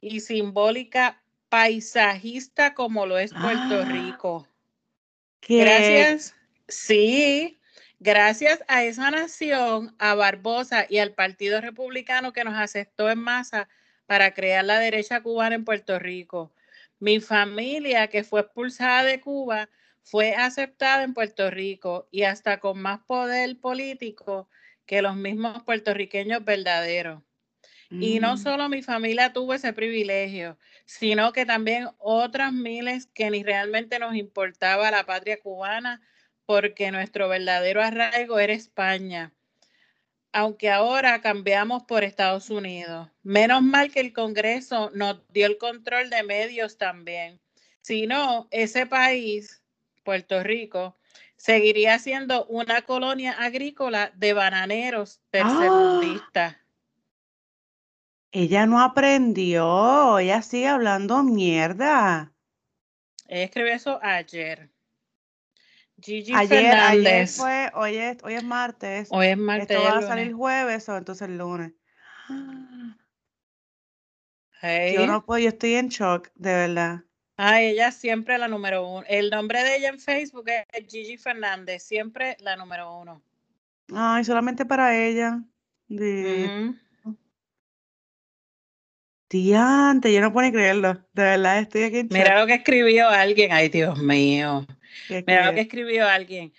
y 0.00 0.18
simbólica 0.18 1.22
paisajista 1.48 2.74
como 2.74 3.06
lo 3.06 3.18
es 3.18 3.32
Puerto 3.32 3.82
Ah, 3.82 3.84
Rico. 3.84 4.48
¿Qué? 5.40 5.60
Gracias, 5.60 6.34
sí, 6.68 7.58
gracias 8.00 8.62
a 8.68 8.84
esa 8.84 9.10
nación, 9.10 9.94
a 9.98 10.14
Barbosa 10.14 10.86
y 10.88 10.98
al 10.98 11.14
Partido 11.14 11.60
Republicano 11.60 12.32
que 12.32 12.44
nos 12.44 12.54
aceptó 12.54 13.10
en 13.10 13.18
masa 13.20 13.68
para 14.06 14.34
crear 14.34 14.64
la 14.64 14.78
derecha 14.78 15.22
cubana 15.22 15.54
en 15.54 15.64
Puerto 15.64 15.98
Rico. 15.98 16.52
Mi 16.98 17.20
familia, 17.20 18.08
que 18.08 18.24
fue 18.24 18.40
expulsada 18.40 19.04
de 19.04 19.20
Cuba, 19.20 19.68
fue 20.02 20.34
aceptada 20.34 21.02
en 21.04 21.14
Puerto 21.14 21.50
Rico 21.50 22.08
y 22.10 22.22
hasta 22.24 22.60
con 22.60 22.80
más 22.80 23.00
poder 23.00 23.58
político 23.60 24.48
que 24.86 25.02
los 25.02 25.14
mismos 25.16 25.62
puertorriqueños 25.64 26.44
verdaderos. 26.44 27.22
Y 27.90 28.20
no 28.20 28.34
Mm. 28.34 28.38
solo 28.38 28.68
mi 28.68 28.82
familia 28.82 29.32
tuvo 29.32 29.54
ese 29.54 29.72
privilegio, 29.72 30.58
sino 30.84 31.32
que 31.32 31.46
también 31.46 31.88
otras 31.98 32.52
miles 32.52 33.06
que 33.06 33.30
ni 33.30 33.42
realmente 33.42 33.98
nos 33.98 34.14
importaba 34.14 34.90
la 34.90 35.06
patria 35.06 35.40
cubana, 35.40 36.00
porque 36.44 36.90
nuestro 36.90 37.28
verdadero 37.28 37.82
arraigo 37.82 38.38
era 38.38 38.52
España. 38.52 39.32
Aunque 40.32 40.70
ahora 40.70 41.20
cambiamos 41.22 41.84
por 41.84 42.04
Estados 42.04 42.50
Unidos. 42.50 43.08
Menos 43.22 43.62
mal 43.62 43.90
que 43.90 44.00
el 44.00 44.12
Congreso 44.12 44.90
nos 44.94 45.26
dio 45.28 45.46
el 45.46 45.58
control 45.58 46.10
de 46.10 46.22
medios 46.22 46.76
también. 46.76 47.40
Si 47.80 48.06
no, 48.06 48.48
ese 48.50 48.86
país, 48.86 49.62
Puerto 50.04 50.42
Rico, 50.42 50.98
seguiría 51.36 51.98
siendo 51.98 52.44
una 52.46 52.82
colonia 52.82 53.32
agrícola 53.32 54.12
de 54.14 54.34
bananeros 54.34 55.20
tercermundistas. 55.30 56.56
Ella 58.30 58.66
no 58.66 58.80
aprendió, 58.80 60.18
ella 60.18 60.42
sigue 60.42 60.68
hablando 60.68 61.22
mierda. 61.22 62.32
Ella 63.26 63.44
escribió 63.44 63.72
eso 63.72 63.98
ayer. 64.02 64.70
Gigi 66.00 66.32
Ayer, 66.34 66.74
ayer 66.74 67.26
fue, 67.26 67.70
hoy 67.74 67.96
es, 67.96 68.18
hoy 68.22 68.34
es 68.34 68.44
martes, 68.44 69.08
Hoy 69.10 69.28
es 69.28 69.36
martes. 69.36 69.70
esto 69.70 69.82
va 69.82 69.98
a 69.98 70.02
salir 70.02 70.32
jueves 70.32 70.88
o 70.88 70.96
entonces 70.96 71.28
el 71.28 71.38
lunes. 71.38 71.72
Hey. 74.60 74.94
Yo 74.94 75.06
no 75.06 75.24
puedo, 75.24 75.40
yo 75.40 75.48
estoy 75.48 75.74
en 75.74 75.88
shock, 75.88 76.30
de 76.34 76.52
verdad. 76.52 77.04
Ah, 77.36 77.60
ella 77.60 77.90
siempre 77.92 78.36
la 78.38 78.48
número 78.48 78.86
uno. 78.86 79.04
El 79.08 79.30
nombre 79.30 79.62
de 79.62 79.76
ella 79.76 79.88
en 79.88 79.98
Facebook 79.98 80.46
es 80.48 80.86
Gigi 80.88 81.16
Fernández, 81.16 81.82
siempre 81.82 82.36
la 82.40 82.56
número 82.56 82.96
uno. 82.98 83.22
Ay, 83.94 84.24
solamente 84.24 84.66
para 84.66 84.96
ella. 84.96 85.42
De... 85.88 86.74
Diante, 89.30 90.12
yo 90.12 90.20
no 90.20 90.32
puedo 90.32 90.50
creerlo. 90.50 90.94
De 91.12 91.22
verdad, 91.22 91.58
estoy 91.58 91.82
aquí 91.84 91.98
en. 91.98 92.08
Mira 92.10 92.40
lo 92.40 92.46
que 92.46 92.54
escribió 92.54 93.08
alguien. 93.08 93.52
Ay, 93.52 93.68
Dios 93.68 93.98
mío. 93.98 94.66
¿Qué 95.06 95.22
Mira 95.26 95.46
lo 95.46 95.54
que 95.54 95.60
escribió? 95.62 96.08
alguien. 96.08 96.52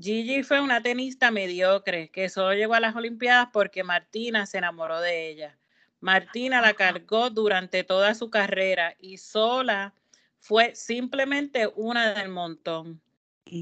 Gigi 0.00 0.42
fue 0.42 0.60
una 0.60 0.82
tenista 0.82 1.30
mediocre 1.30 2.10
que 2.10 2.28
solo 2.28 2.54
llegó 2.54 2.74
a 2.74 2.80
las 2.80 2.96
Olimpiadas 2.96 3.48
porque 3.52 3.84
Martina 3.84 4.46
se 4.46 4.58
enamoró 4.58 5.00
de 5.00 5.28
ella. 5.28 5.58
Martina 6.00 6.60
la 6.60 6.74
cargó 6.74 7.30
durante 7.30 7.84
toda 7.84 8.14
su 8.14 8.30
carrera 8.30 8.96
y 8.98 9.18
sola 9.18 9.94
fue 10.38 10.74
simplemente 10.74 11.68
una 11.76 12.14
del 12.14 12.28
montón. 12.28 13.00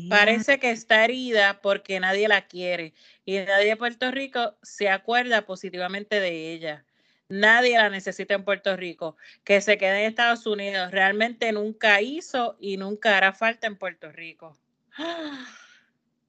Parece 0.09 0.59
que 0.61 0.71
está 0.71 1.05
herida 1.05 1.61
porque 1.61 1.99
nadie 2.01 2.29
la 2.29 2.47
quiere 2.47 2.95
y 3.25 3.39
nadie 3.39 3.71
de 3.71 3.77
Puerto 3.77 4.11
Rico 4.11 4.57
se 4.63 4.89
acuerda 4.89 5.43
positivamente 5.43 6.21
de 6.21 6.53
ella. 6.53 6.85
Nadie 7.31 7.79
la 7.79 7.89
necesita 7.89 8.35
en 8.35 8.45
Puerto 8.45 8.77
Rico. 8.77 9.17
Que 9.45 9.61
se 9.61 9.79
quede 9.79 10.01
en 10.01 10.11
Estados 10.11 10.47
Unidos. 10.47 10.91
Realmente 10.91 11.53
nunca 11.53 12.03
hizo 12.03 12.57
y 12.59 12.77
nunca 12.77 13.17
hará 13.17 13.33
falta 13.33 13.69
en 13.69 13.77
Puerto 13.77 14.11
Rico. 14.13 14.59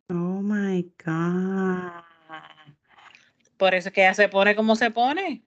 Oh 0.10 0.42
my 0.42 0.84
God. 1.04 2.04
Por 3.58 3.74
eso 3.74 3.90
es 3.90 3.94
que 3.94 4.02
ella 4.02 4.14
se 4.14 4.30
pone 4.30 4.56
como 4.56 4.76
se 4.76 4.92
pone. 4.92 5.44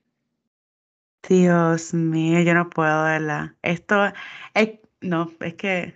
Dios 1.28 1.94
mío, 1.94 2.40
yo 2.40 2.54
no 2.54 2.68
puedo, 2.68 3.04
¿verdad? 3.04 3.52
Esto 3.62 4.12
es, 4.54 4.70
no, 5.00 5.32
es 5.40 5.54
que 5.54 5.94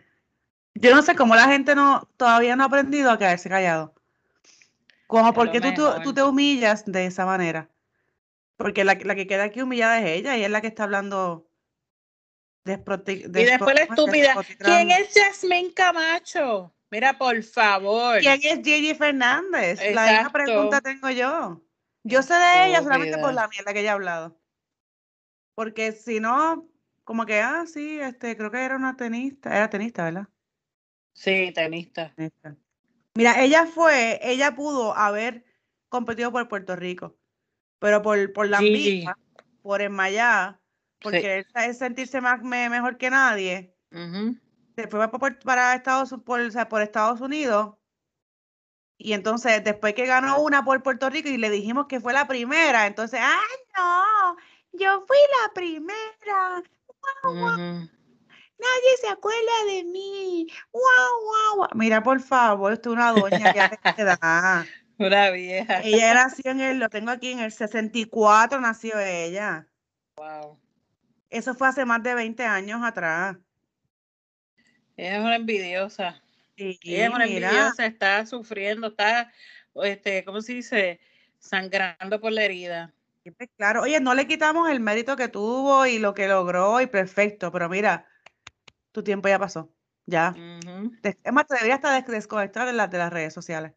yo 0.74 0.94
no 0.94 1.02
sé 1.02 1.16
cómo 1.16 1.34
la 1.34 1.48
gente 1.48 1.74
no 1.74 2.08
todavía 2.16 2.56
no 2.56 2.62
ha 2.62 2.66
aprendido 2.66 3.10
a 3.10 3.18
quedarse 3.18 3.48
callado. 3.48 3.94
Como 5.06 5.28
Es 5.28 5.34
por 5.34 5.46
lo 5.46 5.52
qué 5.52 5.60
tú, 5.60 5.72
tú, 5.74 5.88
tú 6.04 6.14
te 6.14 6.22
humillas 6.22 6.84
de 6.86 7.06
esa 7.06 7.26
manera. 7.26 7.68
Porque 8.58 8.84
la, 8.84 8.98
la 9.02 9.14
que 9.14 9.26
queda 9.26 9.44
aquí 9.44 9.62
humillada 9.62 10.00
es 10.00 10.18
ella 10.18 10.36
y 10.36 10.44
es 10.44 10.50
la 10.50 10.60
que 10.60 10.66
está 10.66 10.82
hablando 10.82 11.48
Y 12.66 12.70
después 12.70 13.74
la 13.74 13.82
estúpida. 13.82 14.36
¿Quién 14.58 14.90
es 14.90 15.14
Jasmine 15.14 15.72
Camacho? 15.72 16.74
Mira, 16.90 17.16
por 17.16 17.42
favor. 17.42 18.18
¿Quién 18.18 18.40
es 18.42 18.60
Gigi 18.64 18.94
Fernández? 18.94 19.78
La 19.94 20.02
misma 20.02 20.06
Exacto. 20.06 20.32
pregunta 20.32 20.80
tengo 20.80 21.10
yo. 21.10 21.62
Yo 22.02 22.22
sé 22.22 22.34
de 22.34 22.66
ella 22.66 22.82
solamente 22.82 23.18
por 23.18 23.32
la 23.32 23.46
mierda 23.48 23.72
que 23.72 23.80
ella 23.80 23.92
ha 23.92 23.94
hablado. 23.94 24.40
Porque 25.54 25.92
si 25.92 26.18
no, 26.18 26.68
como 27.04 27.26
que, 27.26 27.40
ah, 27.40 27.64
sí, 27.66 28.00
este, 28.00 28.36
creo 28.36 28.50
que 28.50 28.64
era 28.64 28.76
una 28.76 28.96
tenista, 28.96 29.54
era 29.54 29.70
tenista, 29.70 30.04
¿verdad? 30.04 30.28
Sí, 31.12 31.52
tenista. 31.54 32.12
Tenista. 32.14 32.56
Mira, 33.14 33.42
ella 33.42 33.66
fue, 33.66 34.20
ella 34.22 34.54
pudo 34.54 34.96
haber 34.96 35.44
competido 35.88 36.30
por 36.32 36.48
Puerto 36.48 36.76
Rico, 36.76 37.17
pero 37.78 38.02
por, 38.02 38.32
por 38.32 38.48
la 38.48 38.58
Gigi. 38.58 38.68
envidia, 38.74 39.18
por 39.62 39.82
enmayar, 39.82 40.58
por 41.00 41.12
Sí. 41.14 41.20
querer 41.20 41.46
sa- 41.52 41.72
sentirse 41.74 42.20
más 42.20 42.42
me- 42.42 42.68
mejor 42.70 42.96
que 42.98 43.10
nadie, 43.10 43.74
Ujú. 43.92 44.36
después 44.76 45.00
va 45.00 45.10
por- 45.10 45.38
para 45.40 45.74
Estados, 45.74 46.14
por, 46.24 46.40
o 46.40 46.50
sea, 46.50 46.68
por 46.68 46.82
Estados 46.82 47.20
Unidos. 47.20 47.74
Y 49.00 49.12
entonces, 49.12 49.62
después 49.62 49.94
que 49.94 50.06
ganó 50.06 50.40
una 50.40 50.64
por 50.64 50.82
Puerto 50.82 51.08
Rico 51.08 51.28
y 51.28 51.36
le 51.36 51.50
dijimos 51.50 51.86
que 51.86 52.00
fue 52.00 52.12
la 52.12 52.26
primera, 52.26 52.86
entonces, 52.86 53.20
¡ay, 53.22 53.56
no! 53.76 54.36
Yo 54.72 55.04
fui 55.06 55.16
la 55.42 55.54
primera. 55.54 56.62
Ujú. 57.22 57.88
Nadie 58.60 58.96
se 59.00 59.08
acuerda 59.08 59.64
de 59.68 59.84
mí. 59.84 60.48
¡Guau, 60.72 61.22
guau, 61.22 61.56
guau! 61.56 61.68
Mira, 61.74 62.02
por 62.02 62.20
favor, 62.20 62.72
esto 62.72 62.90
es 62.90 62.94
una 62.96 63.12
doña 63.12 63.52
que 63.52 63.60
hace 63.60 64.02
edad. 64.02 64.66
Una 64.98 65.30
vieja. 65.30 65.80
Ella 65.82 66.14
nació 66.14 66.50
en 66.50 66.60
el, 66.60 66.78
lo 66.78 66.88
tengo 66.88 67.10
aquí, 67.10 67.30
en 67.32 67.40
el 67.40 67.52
64 67.52 68.60
nació 68.60 68.98
ella. 68.98 69.66
Wow. 70.16 70.58
Eso 71.30 71.54
fue 71.54 71.68
hace 71.68 71.84
más 71.84 72.02
de 72.02 72.14
20 72.14 72.44
años 72.44 72.80
atrás. 72.82 73.36
Ella 74.96 75.18
es 75.18 75.20
una 75.20 75.36
envidiosa. 75.36 76.22
Sí, 76.56 76.78
Ella 76.82 77.04
es 77.06 77.10
una 77.14 77.26
mira, 77.26 77.48
envidiosa, 77.50 77.86
está 77.86 78.26
sufriendo, 78.26 78.88
está, 78.88 79.32
este, 79.84 80.24
¿cómo 80.24 80.40
se 80.42 80.54
dice? 80.54 81.00
Sangrando 81.38 82.20
por 82.20 82.32
la 82.32 82.42
herida. 82.44 82.92
pues, 83.36 83.48
claro. 83.56 83.82
Oye, 83.82 84.00
no 84.00 84.14
le 84.14 84.26
quitamos 84.26 84.68
el 84.68 84.80
mérito 84.80 85.14
que 85.14 85.28
tuvo 85.28 85.86
y 85.86 86.00
lo 86.00 86.14
que 86.14 86.26
logró 86.26 86.80
y 86.80 86.86
perfecto, 86.88 87.52
pero 87.52 87.68
mira, 87.68 88.06
tu 88.90 89.04
tiempo 89.04 89.28
ya 89.28 89.38
pasó. 89.38 89.72
Ya. 90.06 90.34
Des- 91.02 91.18
Es 91.22 91.32
más, 91.32 91.46
te 91.46 91.54
deberías 91.54 91.76
hasta 91.76 91.92
des- 91.94 92.06
desconectar 92.06 92.66
de 92.66 92.72
las, 92.72 92.90
de 92.90 92.98
las 92.98 93.12
redes 93.12 93.32
sociales. 93.34 93.74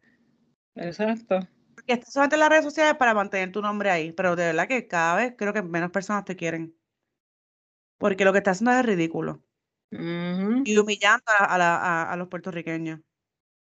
Exacto. 0.74 1.40
Porque 1.74 1.92
estás 1.94 2.12
solamente 2.12 2.36
en 2.36 2.40
las 2.40 2.48
redes 2.48 2.64
sociales 2.64 2.94
para 2.96 3.14
mantener 3.14 3.50
tu 3.52 3.60
nombre 3.62 3.90
ahí, 3.90 4.12
pero 4.12 4.36
de 4.36 4.46
verdad 4.46 4.68
que 4.68 4.86
cada 4.86 5.16
vez 5.16 5.34
creo 5.36 5.52
que 5.52 5.62
menos 5.62 5.90
personas 5.90 6.24
te 6.24 6.36
quieren. 6.36 6.74
Porque 7.98 8.24
lo 8.24 8.32
que 8.32 8.38
estás 8.38 8.58
haciendo 8.58 8.72
es 8.78 8.86
ridículo. 8.86 9.42
Y 10.64 10.78
humillando 10.78 11.24
a, 11.26 11.44
a 11.44 11.58
la- 11.58 11.76
a- 11.76 12.12
a 12.12 12.16
los 12.16 12.28
puertorriqueños. 12.28 13.00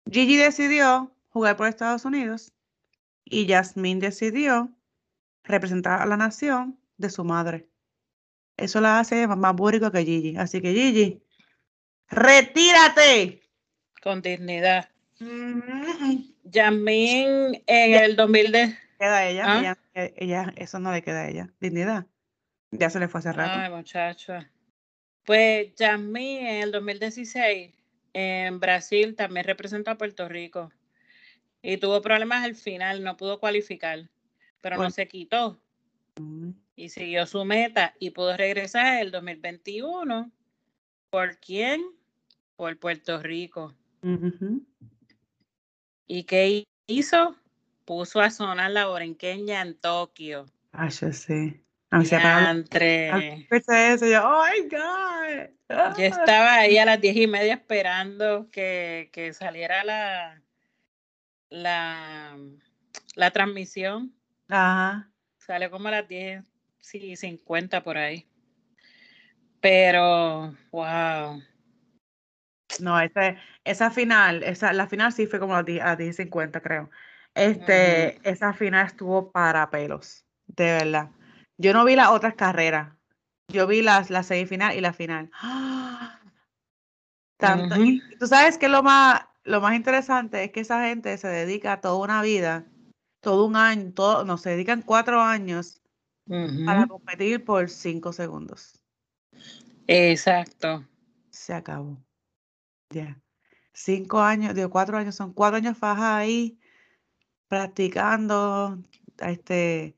Gigi 0.10 0.36
decidió 0.38 1.16
jugar 1.30 1.56
por 1.58 1.68
Estados 1.68 2.06
Unidos 2.06 2.54
y 3.24 3.46
Yasmín 3.46 4.00
decidió 4.00 4.72
representar 5.44 6.02
a 6.02 6.06
la 6.06 6.18
nación 6.18 6.80
de 6.98 7.10
su 7.10 7.24
madre. 7.24 7.70
Eso 8.58 8.82
la 8.82 9.00
hace 9.00 9.28
más, 9.28 9.38
más 9.38 9.56
búrico 9.56 9.92
que 9.92 10.04
Gigi. 10.04 10.38
Así 10.38 10.62
que 10.62 10.74
Gigi, 10.74 11.22
retírate. 12.10 13.42
Con 14.02 14.22
dignidad. 14.22 14.90
Mm, 15.20 15.62
Yasmín 16.44 17.64
en 17.66 17.94
el 17.94 18.16
2010. 18.16 18.78
Queda 19.00 19.26
ella, 19.28 19.44
¿Ah? 19.46 19.60
ella, 19.60 20.14
ella, 20.16 20.54
eso 20.56 20.80
no 20.80 20.92
le 20.92 21.02
queda 21.02 21.24
a 21.24 21.30
ella. 21.30 21.50
Dignidad. 21.60 22.06
Ya 22.72 22.90
se 22.90 23.00
le 23.00 23.08
fue 23.08 23.20
hace 23.20 23.32
rato. 23.32 23.60
Ay, 23.60 23.72
muchacha. 23.72 24.50
Pues 25.26 25.74
Yasmín 25.76 26.46
en 26.46 26.64
el 26.64 26.72
2016 26.72 27.74
en 28.14 28.60
Brasil 28.60 29.16
también 29.16 29.46
representó 29.46 29.92
a 29.92 29.98
Puerto 29.98 30.28
Rico 30.28 30.72
y 31.62 31.78
tuvo 31.78 32.02
problemas 32.02 32.44
al 32.44 32.56
final, 32.56 33.04
no 33.04 33.18
pudo 33.18 33.40
cualificar, 33.40 34.10
pero 34.62 34.78
no 34.78 34.90
se 34.90 35.08
quitó 35.08 35.60
Mm, 36.20 36.52
y 36.76 36.90
siguió 36.90 37.26
su 37.26 37.44
meta 37.46 37.96
y 38.00 38.12
pudo 38.12 38.36
regresar 38.36 38.96
en 38.96 39.00
el 39.00 39.12
2021. 39.12 40.32
¿Por 41.10 41.38
quién? 41.38 41.82
Por 42.56 42.78
Puerto 42.78 43.22
Rico. 43.22 43.74
¿Y 46.08 46.24
qué 46.24 46.64
hizo? 46.88 47.36
puso 47.88 48.20
a 48.20 48.30
sonar 48.30 48.70
la 48.72 48.88
borinqueña 48.88 49.62
en 49.62 49.74
Tokio. 49.74 50.46
Ah, 50.74 50.90
yo 50.90 51.14
sé. 51.14 51.64
A 51.90 52.00
mí 52.00 52.06
se 52.06 52.18
me 52.18 52.22
Diantre. 52.22 53.48
eso, 53.50 54.06
yo, 54.06 54.28
oh 54.28 54.44
my 54.44 54.70
God. 54.70 55.98
Yo 55.98 56.04
estaba 56.04 56.56
ahí 56.56 56.78
a 56.78 56.86
las 56.86 57.00
diez 57.00 57.16
y 57.16 57.28
media 57.28 57.54
esperando 57.54 58.50
que, 58.52 59.10
que 59.14 59.32
saliera 59.32 59.86
la, 59.86 60.42
la, 61.50 62.38
la 63.16 63.32
transmisión. 63.32 64.14
Ajá. 64.50 65.10
Sale 65.38 65.70
como 65.70 65.88
a 65.88 65.92
las 65.92 66.08
10, 66.10 66.44
sí, 66.82 67.16
50 67.16 67.84
por 67.84 67.98
ahí. 67.98 68.28
Pero, 69.62 70.54
wow. 70.72 71.42
No, 72.82 73.00
ese, 73.00 73.38
esa 73.64 73.92
final, 73.92 74.44
esa, 74.44 74.74
la 74.74 74.88
final 74.88 75.12
sí 75.12 75.28
fue 75.28 75.40
como 75.40 75.54
a 75.54 75.58
las 75.58 75.66
10, 75.66 75.82
a 75.82 75.86
las 75.88 75.98
10 75.98 76.20
y 76.20 76.24
50, 76.24 76.62
creo. 76.62 76.90
Este, 77.34 78.20
esa 78.28 78.54
final 78.54 78.88
estuvo 78.88 79.32
para 79.32 79.70
pelos, 79.70 80.26
de 80.48 80.66
verdad. 80.66 81.12
Yo 81.58 81.74
no 81.74 81.86
vi 81.86 81.96
las 81.96 82.10
otras 82.10 82.36
carreras. 82.36 82.94
Yo 83.50 83.68
vi 83.68 83.82
las, 83.82 84.10
la 84.10 84.24
semifinal 84.24 84.76
y 84.76 84.82
la 84.82 84.94
final. 84.94 85.30
¡Ah! 85.34 86.20
Tanto, 87.38 87.76
y 87.78 88.02
tú 88.18 88.26
sabes 88.26 88.58
que 88.58 88.68
lo 88.68 88.82
más, 88.82 89.22
lo 89.44 89.62
más 89.62 89.76
interesante 89.76 90.44
es 90.44 90.52
que 90.52 90.62
esa 90.62 90.84
gente 90.88 91.16
se 91.18 91.28
dedica 91.28 91.80
toda 91.82 91.98
una 91.98 92.22
vida, 92.24 92.66
todo 93.22 93.46
un 93.46 93.56
año, 93.56 93.94
todo, 93.94 94.26
no, 94.26 94.38
se 94.38 94.50
dedican 94.50 94.82
cuatro 94.82 95.22
años 95.22 95.82
para 96.66 96.88
competir 96.88 97.46
por 97.46 97.70
cinco 97.70 98.12
segundos. 98.12 98.82
Exacto. 99.88 100.86
Se 101.30 101.54
acabó. 101.54 101.98
Ya. 102.90 103.22
Cinco 103.74 104.20
años, 104.22 104.56
digo, 104.56 104.70
cuatro 104.70 104.98
años, 104.98 105.16
son 105.16 105.34
cuatro 105.34 105.58
años 105.58 105.78
fajas 105.78 106.04
ahí, 106.06 106.60
practicando, 107.48 108.80
este, 109.20 109.98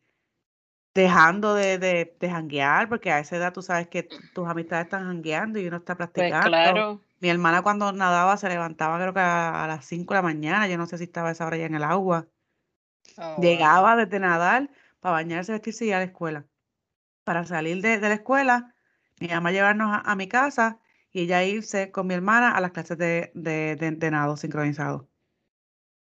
dejando 0.93 1.55
de, 1.55 1.77
de, 1.79 2.17
de 2.19 2.29
janguear, 2.29 2.89
porque 2.89 3.11
a 3.11 3.19
esa 3.19 3.37
edad 3.37 3.53
tú 3.53 3.61
sabes 3.61 3.87
que 3.89 4.03
tus 4.03 4.47
amistades 4.47 4.85
están 4.85 5.05
jangueando 5.05 5.59
y 5.59 5.67
uno 5.67 5.77
está 5.77 5.95
Pues 5.95 5.97
practicando. 5.97 6.49
claro. 6.49 7.01
Mi 7.21 7.29
hermana 7.29 7.61
cuando 7.63 7.91
nadaba 7.91 8.37
se 8.37 8.49
levantaba 8.49 8.99
creo 8.99 9.13
que 9.13 9.19
a, 9.19 9.63
a 9.65 9.67
las 9.67 9.85
5 9.85 10.13
de 10.13 10.19
la 10.19 10.23
mañana, 10.23 10.67
yo 10.67 10.77
no 10.77 10.87
sé 10.87 10.97
si 10.97 11.05
estaba 11.05 11.31
esa 11.31 11.45
hora 11.47 11.57
ya 11.57 11.65
en 11.65 11.75
el 11.75 11.83
agua. 11.83 12.27
Oh, 13.17 13.35
wow. 13.35 13.43
Llegaba 13.43 13.95
desde 13.95 14.19
nadar 14.19 14.69
para 14.99 15.13
bañarse, 15.13 15.51
vestirse 15.51 15.85
y 15.85 15.89
ir 15.89 15.95
a 15.95 15.99
la 15.99 16.05
escuela. 16.05 16.45
Para 17.23 17.45
salir 17.45 17.81
de, 17.81 17.99
de 17.99 18.09
la 18.09 18.15
escuela, 18.15 18.75
mi 19.19 19.27
mamá 19.29 19.51
llevarnos 19.51 19.89
a, 19.91 19.99
a 20.11 20.15
mi 20.15 20.27
casa 20.27 20.79
y 21.11 21.21
ella 21.23 21.43
irse 21.43 21.91
con 21.91 22.07
mi 22.07 22.13
hermana 22.13 22.51
a 22.51 22.61
las 22.61 22.71
clases 22.71 22.97
de, 22.97 23.31
de, 23.35 23.75
de- 23.75 23.91
de 23.91 24.11
nado 24.11 24.37
sincronizado. 24.37 25.09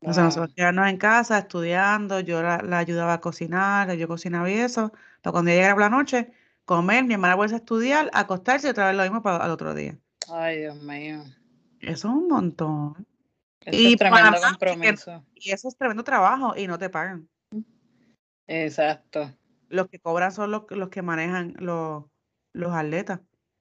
Entonces 0.01 0.23
Wow. 0.23 0.25
nosotros 0.27 0.55
quedarnos 0.55 0.89
en 0.89 0.97
casa 0.99 1.39
estudiando, 1.39 2.21
yo 2.21 2.43
la, 2.43 2.59
la 2.59 2.79
ayudaba 2.79 3.15
a 3.15 3.21
cocinar, 3.21 3.93
yo 3.95 4.07
cocinaba 4.09 4.51
y 4.51 4.55
eso. 4.55 4.93
Pero 5.23 5.33
cuando 5.33 5.51
ella 5.51 5.61
llegara 5.61 5.75
por 5.75 5.83
la 5.83 5.89
noche, 5.91 6.31
comer, 6.65 7.05
mi 7.05 7.15
hermana 7.15 7.35
vuelve 7.37 7.55
a 7.55 7.59
estudiar, 7.59 8.11
acostarse 8.13 8.67
y 8.67 8.71
otra 8.71 8.89
vez 8.89 8.97
lo 8.97 9.03
mismo 9.03 9.23
para 9.23 9.39
al 9.39 9.51
otro 9.51 9.75
día. 9.75 9.99
Ay, 10.31 10.61
Dios 10.61 10.77
mío. 10.83 11.25
Eso 11.81 12.09
es 12.09 12.15
un 12.15 12.29
montón. 12.29 13.07
Eso 13.61 13.79
Y 13.79 13.93
es 13.93 13.97
tremendo 13.99 14.31
para 14.33 14.51
compromiso. 14.51 15.25
Y 15.35 15.51
eso 15.51 15.69
es 15.69 15.77
tremendo 15.77 16.05
trabajo 16.05 16.55
y 16.57 16.67
no 16.67 16.79
te 16.79 16.91
pagan. 16.91 17.29
Exacto. 18.47 19.33
Los 19.69 19.89
que 19.89 19.99
cobran 19.99 20.33
son 20.33 20.51
los, 20.51 20.65
los 20.71 20.91
que 20.91 21.03
manejan 21.03 21.55
los, 21.59 22.05
los 22.53 22.73
atletas. 22.73 23.21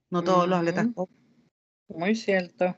No 0.10 0.24
todos 0.24 0.48
los 0.48 0.60
atletas 0.60 0.88
cobran. 0.94 1.23
Muy 1.88 2.16
cierto. 2.16 2.76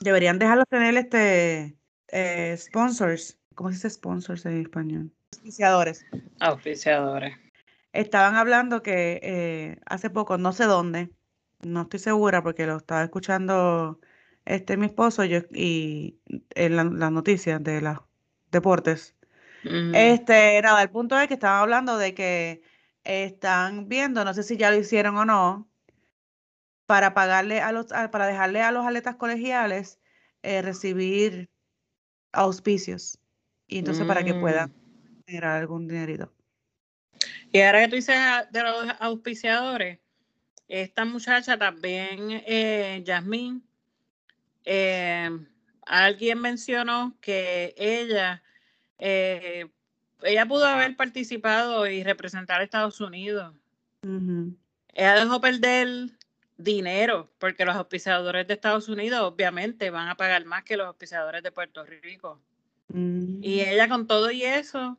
Deberían 0.00 0.38
dejarlos 0.38 0.66
tener 0.68 0.96
este 0.96 1.76
eh, 2.08 2.56
sponsors. 2.56 3.38
¿Cómo 3.54 3.70
se 3.70 3.76
dice 3.76 3.90
sponsors 3.90 4.44
en 4.46 4.60
español? 4.62 5.12
Auspiciadores. 5.32 6.04
Auspiciadores. 6.40 7.36
Estaban 7.92 8.34
hablando 8.34 8.82
que 8.82 9.20
eh, 9.22 9.80
hace 9.86 10.10
poco, 10.10 10.36
no 10.36 10.52
sé 10.52 10.64
dónde, 10.64 11.10
no 11.62 11.82
estoy 11.82 12.00
segura 12.00 12.42
porque 12.42 12.66
lo 12.66 12.76
estaba 12.76 13.04
escuchando 13.04 14.00
este 14.44 14.76
mi 14.76 14.86
esposo 14.86 15.24
yo, 15.24 15.38
y 15.52 16.18
en 16.54 16.76
la- 16.76 16.84
las 16.84 17.12
noticias 17.12 17.62
de 17.62 17.80
los 17.80 17.98
deportes. 18.50 19.14
Este, 19.94 20.60
nada, 20.60 20.82
el 20.82 20.90
punto 20.90 21.18
es 21.18 21.28
que 21.28 21.34
estaban 21.34 21.62
hablando 21.62 21.96
de 21.96 22.14
que 22.14 22.62
están 23.04 23.88
viendo, 23.88 24.24
no 24.24 24.34
sé 24.34 24.42
si 24.42 24.56
ya 24.56 24.70
lo 24.70 24.76
hicieron 24.76 25.16
o 25.16 25.24
no, 25.24 25.68
para 26.86 27.14
pagarle 27.14 27.60
a 27.60 27.72
los, 27.72 27.92
a- 27.92 28.10
para 28.10 28.26
dejarle 28.26 28.62
a 28.62 28.70
los 28.72 28.84
atletas 28.86 29.16
colegiales 29.16 29.98
eh, 30.42 30.60
recibir 30.62 31.48
auspicios. 32.32 33.18
Y 33.66 33.78
entonces 33.78 34.06
para 34.06 34.24
que 34.24 34.34
puedan 34.34 34.70
Mm. 34.70 35.22
generar 35.26 35.60
algún 35.60 35.88
dinerito. 35.88 36.32
Y 37.52 37.60
ahora 37.60 37.80
que 37.82 37.88
tú 37.88 37.96
dices 37.96 38.16
a- 38.16 38.44
de 38.50 38.62
los 38.62 38.86
auspiciadores, 39.00 40.00
esta 40.68 41.04
muchacha 41.04 41.56
también, 41.56 42.42
eh, 42.46 43.02
Yasmín, 43.04 43.62
eh, 44.64 45.30
alguien 45.86 46.40
mencionó 46.40 47.16
que 47.20 47.74
ella, 47.76 48.42
eh, 48.98 49.66
ella 50.22 50.46
pudo 50.46 50.66
haber 50.66 50.96
participado 50.96 51.86
y 51.86 52.02
representar 52.02 52.60
a 52.60 52.64
Estados 52.64 53.00
Unidos. 53.00 53.54
Ella 54.92 55.14
dejó 55.14 55.40
perder 55.40 56.10
dinero 56.56 57.32
porque 57.38 57.64
los 57.64 57.76
auspiciadores 57.76 58.46
de 58.46 58.54
Estados 58.54 58.88
Unidos 58.88 59.20
obviamente 59.22 59.90
van 59.90 60.08
a 60.08 60.16
pagar 60.16 60.44
más 60.44 60.64
que 60.64 60.76
los 60.76 60.86
auspiciadores 60.86 61.42
de 61.42 61.52
Puerto 61.52 61.84
Rico. 61.84 62.40
Y 62.88 62.94
Mm, 62.96 63.42
ella 63.42 63.88
con 63.88 64.06
todo 64.06 64.30
y 64.30 64.42
eso 64.44 64.98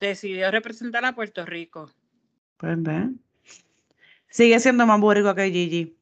decidió 0.00 0.50
representar 0.50 1.04
a 1.04 1.14
Puerto 1.14 1.46
Rico. 1.46 1.90
Pues 2.56 2.82
ve. 2.82 3.10
Sigue 4.28 4.58
siendo 4.60 4.86
más 4.86 5.00
boricua 5.00 5.34
que 5.34 5.50
Gigi. 5.50 5.96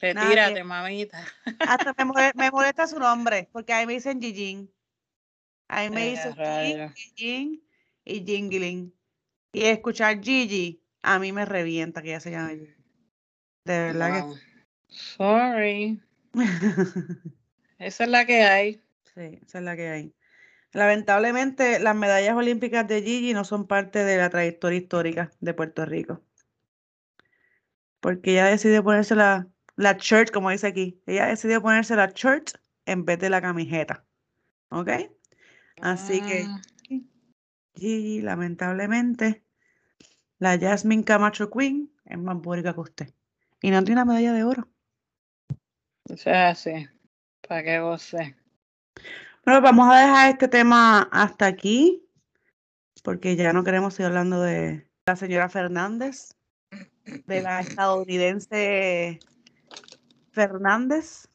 Retírate, 0.00 0.64
Nadie. 0.64 0.64
mamita. 0.64 1.24
Hasta 1.64 1.94
me 1.98 2.04
molesta, 2.06 2.38
me 2.38 2.50
molesta 2.52 2.86
su 2.86 2.98
nombre, 2.98 3.48
porque 3.52 3.72
ahí 3.72 3.86
me 3.86 3.94
dicen 3.94 4.20
Gigin. 4.20 4.72
Ahí 5.68 5.90
me 5.90 6.08
Eh, 6.08 6.10
dicen. 6.12 6.94
Gigin 6.94 7.62
y 8.04 8.24
Jingling. 8.24 8.94
Y 9.52 9.64
escuchar 9.66 10.20
Gigi, 10.22 10.82
a 11.02 11.18
mí 11.18 11.32
me 11.32 11.44
revienta 11.44 12.02
que 12.02 12.10
ella 12.10 12.20
se 12.20 12.30
llame 12.30 12.58
Gigi. 12.58 12.79
De 13.64 13.78
verdad 13.78 14.24
Wow. 14.24 14.36
Sorry. 14.88 16.02
que 16.32 16.40
Esa 17.78 18.04
es 18.04 18.10
la 18.10 18.26
que 18.26 18.42
hay. 18.42 18.80
sí, 19.14 19.40
esa 19.44 19.58
es 19.58 19.64
la 19.64 19.76
que 19.76 19.88
hay. 19.88 20.14
Lamentablemente, 20.72 21.80
las 21.80 21.96
medallas 21.96 22.36
olímpicas 22.36 22.86
de 22.86 23.02
Gigi 23.02 23.34
no 23.34 23.44
son 23.44 23.66
parte 23.66 24.04
de 24.04 24.16
la 24.18 24.30
trayectoria 24.30 24.78
histórica 24.78 25.30
de 25.40 25.54
Puerto 25.54 25.84
Rico. 25.84 26.22
Porque 28.00 28.32
ella 28.32 28.46
decidió 28.46 28.82
ponerse 28.84 29.14
la, 29.14 29.48
la 29.76 29.94
shirt, 29.94 30.30
como 30.30 30.50
dice 30.50 30.68
aquí. 30.68 31.02
Ella 31.06 31.26
decidió 31.26 31.60
ponerse 31.60 31.96
la 31.96 32.06
shirt 32.06 32.50
en 32.86 33.04
vez 33.04 33.18
de 33.18 33.30
la 33.30 33.40
camiseta. 33.40 34.04
¿Ok? 34.70 34.90
Así 35.82 36.20
que 36.20 36.44
Ah, 36.46 36.60
Gigi, 37.74 38.20
lamentablemente, 38.20 39.42
la 40.38 40.58
Jasmine 40.58 41.04
Camacho 41.04 41.50
Queen 41.50 41.90
es 42.04 42.18
más 42.18 42.36
boricua 42.38 42.74
que 42.74 42.80
usted. 42.80 43.14
Y 43.62 43.70
no 43.70 43.84
tiene 43.84 44.00
una 44.00 44.12
medalla 44.12 44.32
de 44.32 44.44
oro. 44.44 44.68
eso 46.08 46.30
es 46.30 46.36
así. 46.36 46.88
Para 47.46 47.62
que 47.62 47.80
goce. 47.80 48.36
Bueno, 49.44 49.60
vamos 49.60 49.88
a 49.90 50.00
dejar 50.00 50.30
este 50.30 50.48
tema 50.48 51.08
hasta 51.10 51.46
aquí, 51.46 52.06
porque 53.02 53.36
ya 53.36 53.52
no 53.52 53.64
queremos 53.64 53.94
seguir 53.94 54.08
hablando 54.08 54.40
de 54.40 54.88
la 55.06 55.16
señora 55.16 55.48
Fernández, 55.48 56.36
de 57.26 57.42
la 57.42 57.60
estadounidense 57.60 59.18
Fernández. 60.32 61.28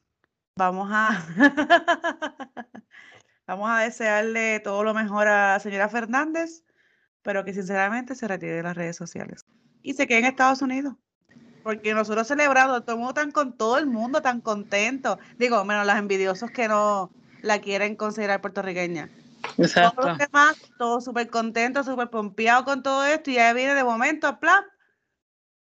Vamos 0.58 0.90
a, 0.92 1.26
vamos 3.48 3.70
a 3.70 3.80
desearle 3.80 4.62
todo 4.62 4.84
lo 4.84 4.94
mejor 4.94 5.28
a 5.28 5.54
la 5.54 5.60
señora 5.60 5.90
Fernández, 5.90 6.64
pero 7.22 7.44
que 7.44 7.54
sinceramente 7.54 8.16
se 8.16 8.28
retire 8.28 8.54
de 8.54 8.64
las 8.64 8.78
redes 8.78 8.96
sociales 8.96 9.46
y 9.82 9.94
se 9.94 10.08
quede 10.08 10.20
en 10.20 10.26
Estados 10.26 10.62
Unidos. 10.62 10.96
Porque 11.66 11.96
nosotros 11.96 12.28
celebrando, 12.28 12.84
todo 12.84 12.96
el 12.96 13.00
mundo 13.00 13.14
tan 13.16 13.32
con 13.32 13.58
todo 13.58 13.80
el 13.80 13.88
mundo, 13.88 14.22
tan 14.22 14.40
contento. 14.40 15.18
Digo, 15.40 15.66
menos 15.66 15.88
las 15.88 15.98
envidiosos 15.98 16.52
que 16.52 16.68
no 16.68 17.10
la 17.42 17.60
quieren 17.60 17.96
considerar 17.96 18.40
puertorriqueña. 18.40 19.10
Todos 19.42 19.58
Exacto. 19.58 20.02
los 20.04 20.18
demás, 20.20 20.58
todos 20.78 21.04
súper 21.04 21.28
contentos, 21.32 21.88
súper 21.88 22.12
pompeados 22.12 22.66
con 22.66 22.84
todo 22.84 23.04
esto, 23.04 23.32
y 23.32 23.36
ya 23.36 23.52
viene 23.54 23.74
de 23.74 23.84
momento, 23.84 24.40
plan. 24.40 24.64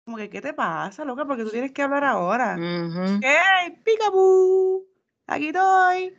Como 0.03 0.17
que, 0.17 0.31
¿qué 0.31 0.41
te 0.41 0.55
pasa, 0.55 1.05
loca? 1.05 1.25
Porque 1.25 1.43
tú 1.43 1.51
tienes 1.51 1.71
que 1.71 1.83
hablar 1.83 2.03
ahora. 2.03 2.55
Ujú. 2.57 3.19
¡Hey, 3.21 3.79
picaboo! 3.85 4.83
Aquí 5.27 5.49
estoy. 5.49 6.17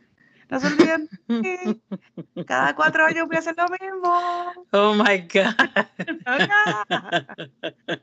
No 0.49 0.59
se 0.59 0.67
olviden. 0.67 1.09
Cada 2.45 2.75
cuatro 2.75 3.05
años 3.05 3.27
voy 3.27 3.35
a 3.35 3.39
hacer 3.39 3.55
lo 3.57 3.65
mismo. 3.69 4.67
Oh 4.71 4.93
my 4.93 5.27
God. 5.27 5.55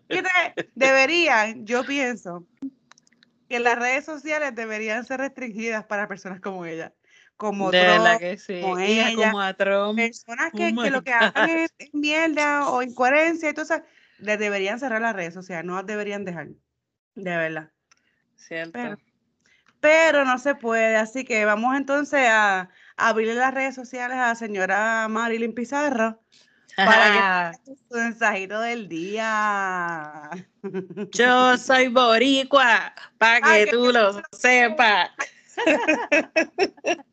Deberían, 0.75 1.67
yo 1.67 1.85
pienso, 1.85 2.47
que 3.49 3.59
las 3.61 3.79
redes 3.79 4.05
sociales 4.05 4.55
deberían 4.55 5.05
ser 5.05 5.21
restringidas 5.21 5.85
para 5.85 6.09
personas 6.09 6.41
como 6.41 6.65
ella. 6.65 6.93
como 7.37 7.71
De 7.71 7.83
Trump, 7.83 8.19
que 8.19 8.37
sí. 8.39 8.61
como 8.61 8.79
ella. 8.79 9.15
como 9.15 9.41
a 9.41 9.55
Trump. 9.55 9.97
personas 9.97 10.51
Oh 10.53 10.57
que, 10.57 10.75
que 10.75 10.91
lo 10.91 11.03
que 11.03 11.13
hagan 11.13 11.51
es, 11.51 11.71
mierda 11.93 12.69
o 12.71 12.83
incoherencia, 12.83 13.49
entonces 13.49 13.83
les 14.19 14.39
deberían 14.39 14.79
cerrar 14.79 15.01
las 15.01 15.17
redes 15.17 15.35
sociales, 15.35 15.65
no 15.65 15.77
las 15.77 15.87
deberían 15.87 16.25
dejar, 16.25 16.49
de 17.15 17.37
verdad. 17.37 17.71
Cierto. 18.37 18.73
Pero, 18.73 18.99
pero 19.81 20.25
no 20.25 20.39
se 20.39 20.55
puede, 20.55 20.97
así 20.97 21.25
que 21.25 21.45
vamos 21.45 21.77
entonces 21.77 22.27
a, 22.29 22.61
a 22.61 23.09
abrirle 23.09 23.35
las 23.35 23.55
redes 23.55 23.75
sociales 23.75 24.17
a 24.19 24.29
la 24.29 24.35
señora 24.35 25.09
Marilyn 25.09 25.55
Pizarro 25.55 26.21
para 26.77 27.53
que 27.53 27.75
su 27.75 27.95
mensajito 27.95 28.61
del 28.61 28.89
día. 28.89 30.31
Yo 31.13 31.57
soy 31.59 31.89
boricua, 31.89 32.95
para 33.19 33.41
Pa' 33.41 33.53
que 33.53 33.65
que 33.65 33.71
tú 33.71 33.93
lo 33.93 34.23
sepas. 34.33 35.11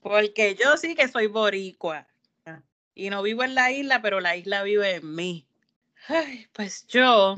Porque 0.00 0.54
yo 0.54 0.76
sí 0.76 0.94
que 0.94 1.08
soy 1.08 1.26
boricua. 1.26 2.06
Y 2.94 3.10
no 3.10 3.22
vivo 3.22 3.44
en 3.44 3.54
la 3.54 3.70
isla, 3.70 4.02
pero 4.02 4.20
la 4.20 4.36
isla 4.36 4.62
vive 4.62 4.96
en 4.96 5.14
mí. 5.14 5.46
Ay, 6.08 6.48
pues 6.52 6.86
yo 6.86 7.36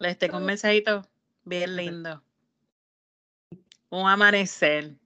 les 0.00 0.18
tengo 0.18 0.38
un 0.38 0.46
mensajito 0.46 1.06
bien 1.44 1.76
lindo. 1.76 2.24
Un 3.90 4.08
amanecer. 4.08 4.96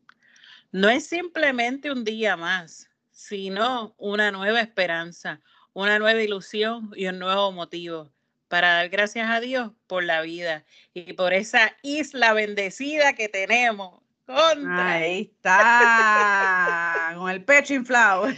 No 0.70 0.88
es 0.88 1.06
simplemente 1.06 1.90
un 1.90 2.04
día 2.04 2.36
más, 2.36 2.88
sino 3.10 3.94
una 3.98 4.30
nueva 4.30 4.60
esperanza, 4.60 5.40
una 5.72 5.98
nueva 5.98 6.22
ilusión 6.22 6.92
y 6.94 7.06
un 7.06 7.18
nuevo 7.18 7.50
motivo 7.52 8.10
para 8.48 8.74
dar 8.74 8.88
gracias 8.88 9.28
a 9.30 9.40
Dios 9.40 9.72
por 9.88 10.04
la 10.04 10.20
vida 10.22 10.64
y 10.92 11.14
por 11.14 11.32
esa 11.32 11.76
isla 11.82 12.32
bendecida 12.32 13.14
que 13.14 13.28
tenemos. 13.28 14.00
Contra. 14.26 14.92
Ahí 14.92 15.32
está, 15.34 17.14
con 17.16 17.30
el 17.30 17.44
pecho 17.44 17.74
inflado. 17.74 18.28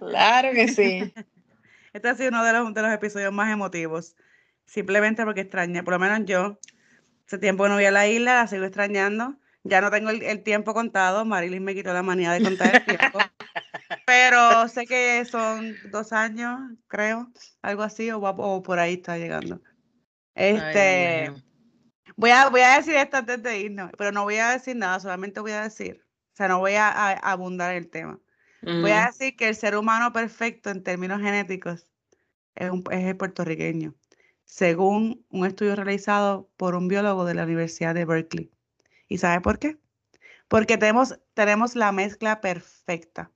Claro 0.00 0.52
que 0.52 0.68
sí. 0.68 1.12
Este 1.92 2.08
ha 2.08 2.14
sido 2.14 2.30
uno 2.30 2.42
de 2.42 2.54
los, 2.54 2.72
de 2.72 2.80
los 2.80 2.90
episodios 2.90 3.34
más 3.34 3.52
emotivos. 3.52 4.16
Simplemente 4.72 5.24
porque 5.24 5.42
extraña, 5.42 5.82
por 5.84 5.92
lo 5.94 5.98
menos 6.00 6.20
yo, 6.24 6.58
hace 7.26 7.38
tiempo 7.38 7.64
que 7.64 7.68
no 7.70 7.76
voy 7.76 7.84
a 7.86 7.90
la 7.90 8.08
isla, 8.08 8.36
la 8.36 8.46
sigo 8.48 8.64
extrañando. 8.64 9.36
Ya 9.64 9.80
no 9.82 9.90
tengo 9.90 10.10
el, 10.10 10.22
el 10.22 10.42
tiempo 10.42 10.74
contado, 10.74 11.24
Marilyn 11.26 11.64
me 11.64 11.74
quitó 11.74 11.92
la 11.92 12.02
manía 12.02 12.32
de 12.32 12.42
contar 12.42 12.74
el 12.76 12.84
tiempo. 12.84 13.20
Pero 14.06 14.68
sé 14.68 14.86
que 14.86 15.24
son 15.26 15.78
dos 15.90 16.12
años, 16.12 16.60
creo, 16.88 17.30
algo 17.62 17.82
así, 17.82 18.10
o, 18.10 18.20
o 18.20 18.62
por 18.62 18.78
ahí 18.78 18.94
está 18.94 19.18
llegando. 19.18 19.60
Este, 20.34 21.32
voy 22.16 22.30
a, 22.30 22.48
voy 22.50 22.60
a 22.62 22.76
decir 22.76 22.96
esto 22.96 23.18
antes 23.18 23.42
de 23.42 23.60
irnos, 23.60 23.90
pero 23.98 24.12
no 24.12 24.24
voy 24.24 24.36
a 24.36 24.50
decir 24.50 24.76
nada, 24.76 25.00
solamente 25.00 25.40
voy 25.40 25.52
a 25.52 25.62
decir, 25.64 26.02
o 26.34 26.36
sea, 26.36 26.48
no 26.48 26.60
voy 26.60 26.74
a, 26.74 26.88
a- 26.90 27.12
abundar 27.32 27.72
en 27.72 27.78
el 27.78 27.90
tema. 27.90 28.20
Voy 28.80 28.92
a 28.92 29.06
decir 29.06 29.36
que 29.36 29.48
el 29.48 29.56
ser 29.56 29.76
humano 29.76 30.12
perfecto 30.12 30.70
en 30.70 30.82
términos 30.82 31.20
genéticos 31.20 31.88
es, 32.54 32.70
un- 32.70 32.84
es 32.90 33.04
el 33.06 33.16
puertorriqueño, 33.16 33.94
según 34.44 35.24
un 35.30 35.46
estudio 35.46 35.76
realizado 35.76 36.48
por 36.56 36.74
un 36.74 36.88
biólogo 36.88 37.24
de 37.24 37.34
la 37.34 37.44
Universidad 37.44 37.94
de 37.94 38.04
Berkeley. 38.04 38.50
¿Y 39.08 39.18
sabe 39.18 39.40
por 39.40 39.58
qué? 39.58 39.78
Porque 40.48 40.76
tenemos, 40.76 41.18
tenemos 41.34 41.76
la 41.76 41.92
mezcla 41.92 42.40
perfecta 42.40 43.30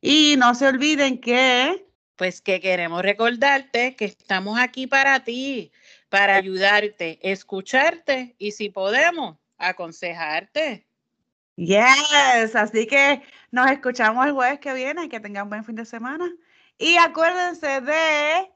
Y 0.00 0.36
no 0.38 0.54
se 0.54 0.66
olviden 0.66 1.20
que 1.20 1.86
Pues 2.16 2.40
que 2.40 2.60
queremos 2.60 3.02
recordarte 3.02 3.96
que 3.96 4.04
estamos 4.04 4.58
aquí 4.60 4.86
para 4.86 5.24
ti, 5.24 5.72
para 6.08 6.36
ayudarte, 6.36 7.18
escucharte 7.22 8.36
y 8.38 8.52
si 8.52 8.68
podemos, 8.70 9.36
aconsejarte. 9.68 10.86
Yes, 11.56 12.54
así 12.56 12.86
que 12.86 13.22
nos 13.52 13.70
escuchamos 13.70 14.26
el 14.26 14.32
jueves 14.32 14.58
que 14.58 14.74
viene, 14.74 15.08
que 15.08 15.20
tengan 15.20 15.48
buen 15.48 15.64
fin 15.64 15.76
de 15.76 15.84
semana. 15.84 16.28
Y 16.78 16.96
acuérdense 16.96 17.80
de 17.80 18.50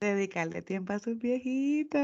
dedicarle 0.00 0.62
tiempo 0.62 0.92
a 0.92 1.00
sus 1.00 1.18
viejitos. 1.18 2.00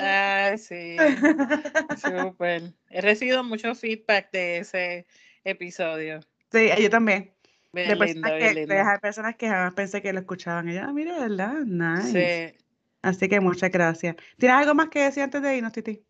Ay, 0.00 0.58
sí, 0.58 0.96
súper. 1.96 2.74
He 2.90 3.00
recibido 3.00 3.42
mucho 3.42 3.74
feedback 3.74 4.30
de 4.32 4.58
ese 4.58 5.06
episodio. 5.44 6.20
Sí, 6.52 6.68
yo 6.78 6.90
también. 6.90 7.32
De 7.72 7.84
Bien 7.84 7.98
personas, 7.98 8.14
lindo, 8.14 8.28
que, 8.28 8.36
bien 8.36 8.54
de 8.54 8.60
lindo. 8.60 8.74
esas 8.74 9.00
personas 9.00 9.36
que 9.36 9.48
jamás 9.48 9.72
pensé 9.74 10.02
que 10.02 10.12
lo 10.12 10.18
escuchaban. 10.20 10.68
Y 10.68 10.74
yo, 10.74 10.82
ah, 10.82 10.92
mira, 10.92 11.18
¿verdad? 11.18 11.54
Nice. 11.64 12.52
Sí. 12.52 12.64
Así 13.00 13.28
que 13.28 13.40
muchas 13.40 13.70
gracias. 13.70 14.16
¿Tienes 14.36 14.58
algo 14.58 14.74
más 14.74 14.88
que 14.90 15.00
decir 15.04 15.22
antes 15.22 15.40
de 15.40 15.56
irnos, 15.56 15.72
Titi? 15.72 16.04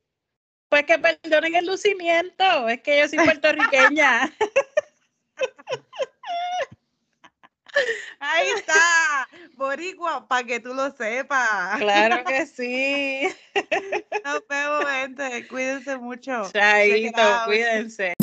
Pues 0.70 0.84
que 0.84 0.98
perdonen 0.98 1.56
el 1.56 1.66
lucimiento, 1.66 2.68
es 2.68 2.80
que 2.80 3.00
yo 3.00 3.08
soy 3.08 3.18
puertorriqueña. 3.18 4.32
Ahí 8.20 8.48
está, 8.50 9.28
Boricua, 9.54 10.28
para 10.28 10.46
que 10.46 10.60
tú 10.60 10.72
lo 10.72 10.92
sepas. 10.92 11.78
Claro 11.78 12.24
que 12.24 12.46
sí. 12.46 13.28
Nos 14.24 14.46
vemos, 14.48 14.84
gente. 14.88 15.48
Cuídense 15.48 15.98
mucho. 15.98 16.48
Chaito, 16.52 17.20
cuídense. 17.46 18.14